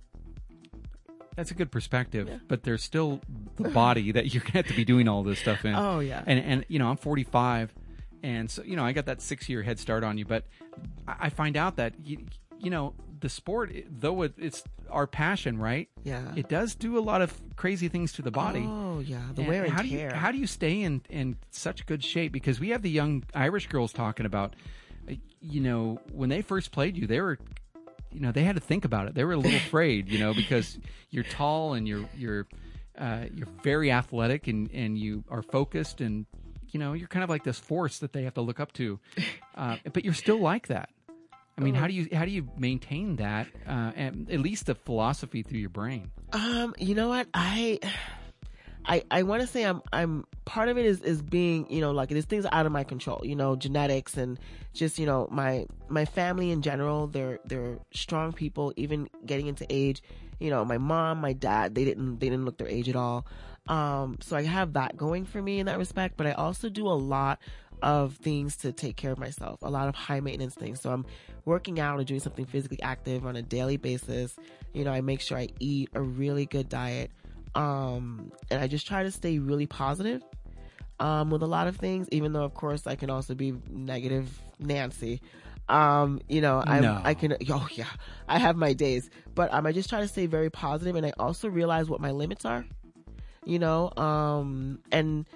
[1.36, 3.20] That's a good perspective, but there's still
[3.56, 5.74] the body that you're gonna have to be doing all this stuff in.
[5.74, 6.22] Oh, yeah.
[6.26, 7.72] and and you know I'm 45,
[8.22, 10.44] and so you know I got that six year head start on you, but
[11.06, 12.26] I I find out that you,
[12.58, 15.88] you know the sport, though it, it's our passion, right?
[16.04, 16.32] Yeah.
[16.36, 18.64] it does do a lot of crazy things to the body.
[18.66, 20.14] Oh yeah, the And wear and how do you tear.
[20.14, 22.32] how do you stay in in such good shape?
[22.32, 24.54] Because we have the young Irish girls talking about,
[25.10, 27.38] uh, you know, when they first played you, they were,
[28.12, 29.14] you know, they had to think about it.
[29.14, 30.78] They were a little afraid, you know, because
[31.10, 32.46] you're tall and you're you're
[32.98, 36.26] uh, you're very athletic and and you are focused and
[36.70, 38.98] you know you're kind of like this force that they have to look up to,
[39.54, 40.88] uh, but you're still like that.
[41.58, 43.48] I mean, how do you how do you maintain that?
[43.66, 46.10] Uh, and at least the philosophy through your brain.
[46.32, 47.26] Um, you know what?
[47.34, 47.80] I
[48.84, 51.90] I I want to say I'm I'm part of it is is being, you know,
[51.90, 54.38] like there's things out of my control, you know, genetics and
[54.72, 59.66] just, you know, my my family in general, they're they're strong people even getting into
[59.68, 60.02] age.
[60.38, 63.26] You know, my mom, my dad, they didn't they didn't look their age at all.
[63.66, 66.86] Um, so I have that going for me in that respect, but I also do
[66.86, 67.38] a lot
[67.82, 70.80] of things to take care of myself, a lot of high maintenance things.
[70.80, 71.06] So I'm
[71.44, 74.36] working out or doing something physically active on a daily basis.
[74.74, 77.10] You know, I make sure I eat a really good diet.
[77.54, 80.22] Um, and I just try to stay really positive,
[81.00, 84.40] um, with a lot of things, even though of course I can also be negative
[84.58, 85.20] Nancy.
[85.68, 87.00] Um, you know, I No.
[87.04, 87.86] I can, oh yeah,
[88.28, 91.12] I have my days, but, um, I just try to stay very positive and I
[91.18, 92.64] also realize what my limits are,
[93.44, 95.26] you know, um, and,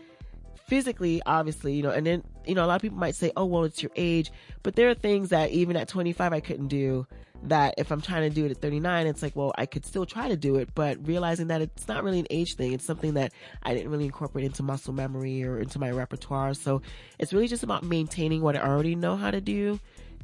[0.66, 3.44] physically, obviously, you know, and then, you know, a lot of people might say, oh,
[3.44, 4.30] well, it's your age.
[4.62, 7.06] But there are things that even at 25 I couldn't do
[7.44, 10.06] that if I'm trying to do it at 39, it's like, well, I could still
[10.06, 12.72] try to do it, but realizing that it's not really an age thing.
[12.72, 13.32] It's something that
[13.62, 16.54] I didn't really incorporate into muscle memory or into my repertoire.
[16.54, 16.82] So
[17.18, 19.80] it's really just about maintaining what I already know how to do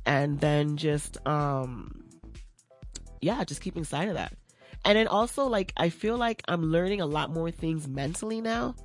[0.07, 2.05] and then just, um,
[3.21, 4.33] yeah, just keeping sight of that.
[4.85, 8.77] And then also, like, I feel like I'm learning a lot more things mentally now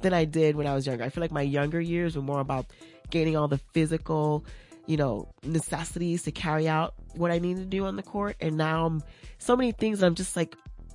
[0.00, 1.04] than I did when I was younger.
[1.04, 2.66] I feel like my younger years were more about
[3.10, 4.44] gaining all the physical,
[4.86, 8.36] you know, necessities to carry out what I need to do on the court.
[8.40, 9.02] And now I'm
[9.38, 10.54] so many things I'm just like,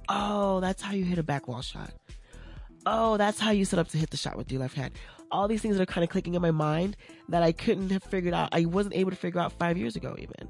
[0.10, 1.92] oh, that's how you hit a back wall shot.
[2.86, 4.94] Oh, that's how you set up to hit the shot with your left hand.
[5.32, 6.96] All these things that are kind of clicking in my mind
[7.30, 8.50] that I couldn't have figured out.
[8.52, 10.50] I wasn't able to figure out five years ago, even.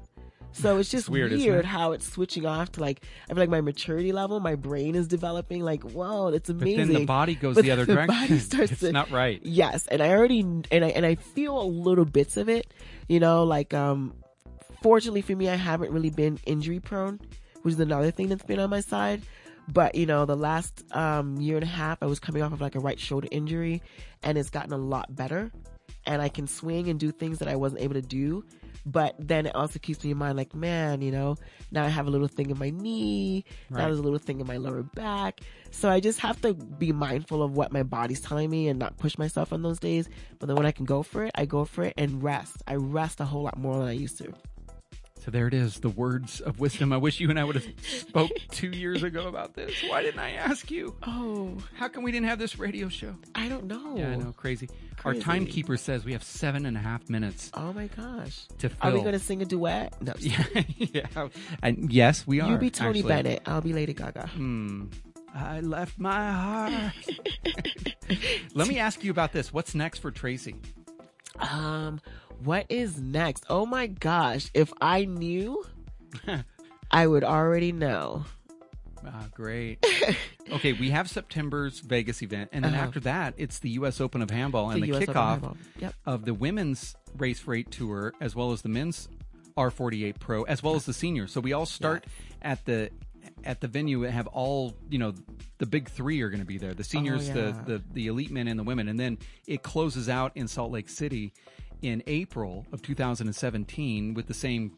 [0.56, 1.64] So it's just weird, weird, it?
[1.64, 5.08] how it's switching off to like I feel like my maturity level, my brain is
[5.08, 5.62] developing.
[5.62, 6.86] Like, whoa, it's But amazing.
[6.86, 8.20] then the body goes But the other the direction.
[8.20, 9.40] body starts it's to- not right.
[9.42, 12.72] Yes, and I already and I and I feel a little bits of it.
[13.08, 14.14] You know, like um,
[14.82, 17.20] fortunately for me, I haven't really been injury prone,
[17.62, 19.22] which is another thing that's been on my side.
[19.66, 22.60] But you know, the last um year and a half, I was coming off of
[22.60, 23.82] like a right shoulder injury,
[24.22, 25.50] and it's gotten a lot better,
[26.06, 28.44] and I can swing and do things that I wasn't able to do.
[28.86, 31.36] But then it also keeps me in mind, like, man, you know,
[31.70, 33.84] now I have a little thing in my knee, now Right.
[33.86, 35.40] there's a little thing in my lower back.
[35.70, 38.96] So I just have to be mindful of what my body's telling me and not
[38.98, 40.08] push myself on those days.
[40.38, 42.62] But then when I can go for it, I go for it and rest.
[42.66, 44.32] I rest a whole lot more than I used to.
[45.24, 46.92] So there it is, the words of wisdom.
[46.92, 49.72] I wish you and I would have spoke two years ago about this.
[49.88, 50.94] Why didn't I ask you?
[51.06, 53.14] Oh, How come we didn't have this radio show?
[53.34, 53.96] I don't know.
[53.96, 54.68] Yeah, I know, crazy.
[55.02, 58.46] Our timekeeper says we have seven and a half minutes Oh my gosh.
[58.58, 59.94] to Are we going to sing a duet?
[60.02, 60.12] No.
[60.18, 60.44] yeah,
[60.76, 61.28] yeah.
[61.62, 62.50] And yes, we are.
[62.50, 63.08] You be Tony actually.
[63.08, 63.42] Bennett.
[63.46, 64.26] I'll be Lady Gaga.
[64.26, 64.86] Hmm.
[65.34, 66.92] I left my heart.
[68.54, 69.54] Let me ask you about this.
[69.54, 70.54] What's next for Tracy?
[71.38, 72.00] Um,
[72.44, 73.44] what is next?
[73.48, 74.50] Oh my gosh.
[74.54, 75.64] If I knew,
[76.90, 78.24] I would already know.
[79.06, 79.84] Ah, great.
[80.52, 82.84] okay, we have September's Vegas event, and then Uh-huh.
[82.84, 84.00] after that, it's the U.S.
[84.00, 85.94] Open of Handball and The the, kickoff Yep.
[86.06, 89.08] of the women's Race Eight Tour, as well as the men's
[89.56, 91.32] R48 Pro, as well as the seniors.
[91.32, 92.06] So we all start
[92.42, 92.90] at the
[93.44, 95.12] at the venue and have all you know
[95.58, 97.34] the big three are going to be there the seniors yeah.
[97.34, 99.16] the, the the elite men and the women and then
[99.46, 101.32] it closes out in salt lake city
[101.84, 104.72] in april of 2017 with the same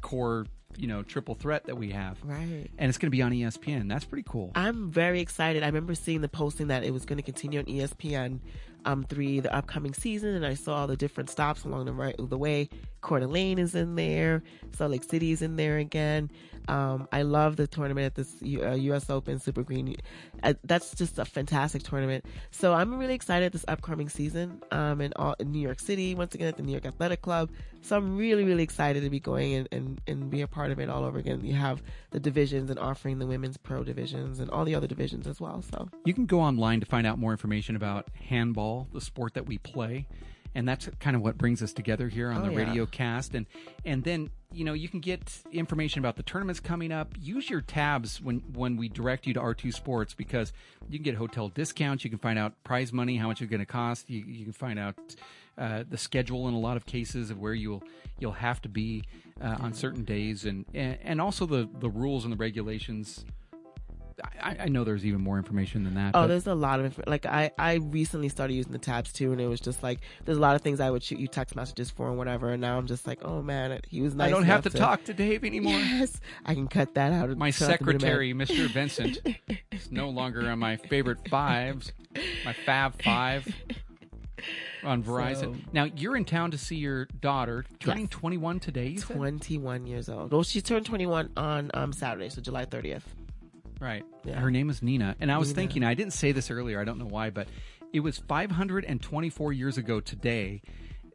[0.00, 0.44] core
[0.76, 2.68] you know triple threat that we have Right.
[2.78, 5.62] and it's going to be on espn that's pretty cool I'm very excited.
[5.62, 8.40] I remember seeing the posting that it was going to continue on ESPN
[8.84, 12.16] um, three the upcoming season, and I saw all the different stops along the right
[12.18, 12.68] the way.
[13.00, 14.42] Coeur d'Alene is in there,
[14.76, 16.30] Salt Lake City is in there again.
[16.68, 19.10] Um, I love the tournament at this U- uh, U.S.
[19.10, 19.96] Open Super Green.
[20.42, 22.24] Uh, that's just a fantastic tournament.
[22.50, 26.34] So I'm really excited this upcoming season um, in, all, in New York City once
[26.34, 27.50] again at the New York Athletic Club.
[27.84, 30.78] So I'm really really excited to be going and, and, and be a part of
[30.78, 31.44] it all over again.
[31.44, 31.82] You have
[32.12, 35.62] the divisions and offering the women's pro divisions and all the other divisions as well.
[35.62, 39.34] So you can go online to find out more information about handball handball, the sport
[39.34, 40.06] that we play.
[40.54, 42.58] And that's kind of what brings us together here on Oh, the yeah.
[42.58, 43.34] radio cast.
[43.34, 43.46] And
[43.84, 47.14] and then you know you can get information about the tournaments coming up.
[47.20, 50.52] Use your tabs when when we direct you to R2 Sports because
[50.88, 52.04] you can get hotel discounts.
[52.04, 54.08] You can find out prize money, how much it's going to cost.
[54.10, 54.96] You, you can find out
[55.58, 57.82] uh, the schedule in a lot of cases of where you'll
[58.18, 59.04] you'll have to be
[59.40, 63.24] uh, on certain days, and, and also the the rules and the regulations.
[64.42, 66.08] I, I know there's even more information than that.
[66.14, 69.12] Oh, but- there's a lot of inf- like I I recently started using the tabs
[69.12, 71.26] too, and it was just like there's a lot of things I would shoot you
[71.28, 74.28] text messages for and whatever, and now I'm just like, oh man, he was nice.
[74.28, 75.72] I don't have enough to talk to Dave anymore.
[75.74, 77.36] Yes, I can cut that out.
[77.36, 78.00] My shut up in a minute.
[78.02, 78.66] secretary, Mr.
[78.68, 79.18] Vincent,
[79.70, 81.92] is no longer on my favorite fives,
[82.44, 83.46] my Fab Five
[84.84, 85.54] on Verizon.
[85.54, 88.88] So- now you're in town to see your daughter turning 21 today.
[88.88, 89.16] You said?
[89.16, 90.32] 21 years old.
[90.32, 93.02] Well, she turned 21 on um, Saturday, so July 30th.
[93.82, 94.04] Right.
[94.24, 94.38] Yeah.
[94.38, 95.16] Her name is Nina.
[95.20, 95.56] And I was Nina.
[95.56, 97.48] thinking, I didn't say this earlier, I don't know why, but
[97.92, 100.62] it was 524 years ago today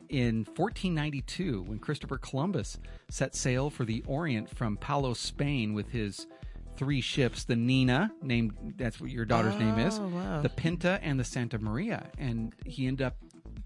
[0.09, 2.77] in 1492 when Christopher Columbus
[3.09, 6.27] set sail for the Orient from Palos, Spain with his
[6.75, 10.41] three ships, the Nina, named that's what your daughter's name is, Oh, wow.
[10.41, 13.15] the Pinta and the Santa Maria, and he ended up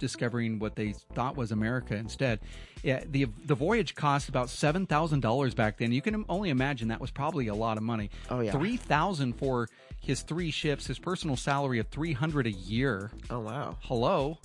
[0.01, 2.41] discovering what they thought was America instead.
[2.83, 5.93] Yeah, the the voyage cost about seven thousand dollars back then.
[5.93, 8.09] You can only imagine that was probably a lot of money.
[8.29, 8.51] Oh, yeah.
[8.51, 9.69] three thousand for
[10.01, 13.11] his three ships, his personal salary of three hundred a year.
[13.29, 13.77] Oh wow.
[13.81, 14.37] Hello.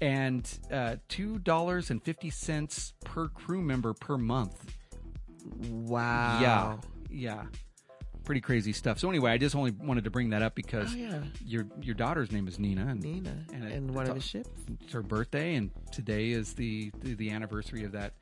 [0.00, 4.72] And uh, two dollars and fifty cents per crew member per month.
[5.68, 6.38] Wow.
[6.40, 6.76] Yeah,
[7.10, 7.44] yeah,
[8.28, 8.98] pretty crazy stuff.
[8.98, 11.20] So anyway, I just only wanted to bring that up because Oh, yeah.
[11.46, 13.34] your your daughter's name is Nina, and Nina.
[13.54, 14.50] and, it- And one of his ships.
[14.82, 18.12] It's her birthday, and today is the the, the anniversary of that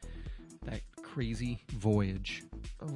[0.65, 2.45] that crazy voyage.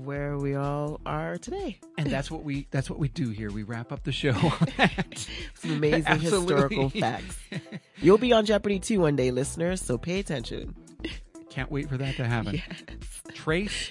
[0.05, 1.81] Where we all are today.
[1.99, 3.51] And that's what we that's what we do here.
[3.51, 4.33] We wrap up the show.
[5.55, 6.55] Some amazing Absolutely.
[6.55, 7.39] historical facts.
[8.01, 10.75] You'll be on Jeopardy too one day, listeners, so pay attention.
[11.51, 12.63] Can't wait for that to happen.
[13.35, 13.91] Trace,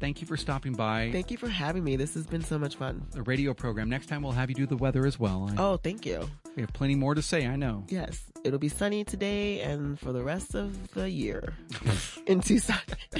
[0.00, 1.96] thank you for stopping by Thank you for having me.
[1.96, 3.06] This has been so much fun.
[3.12, 3.88] the radio program.
[3.88, 5.48] Next time we'll have you do the weather as well.
[5.50, 6.28] I- Oh, thank you.
[6.56, 7.46] We have plenty more to say.
[7.46, 7.84] I know.
[7.88, 11.54] Yes, it'll be sunny today and for the rest of the year
[12.26, 12.76] in Tucson.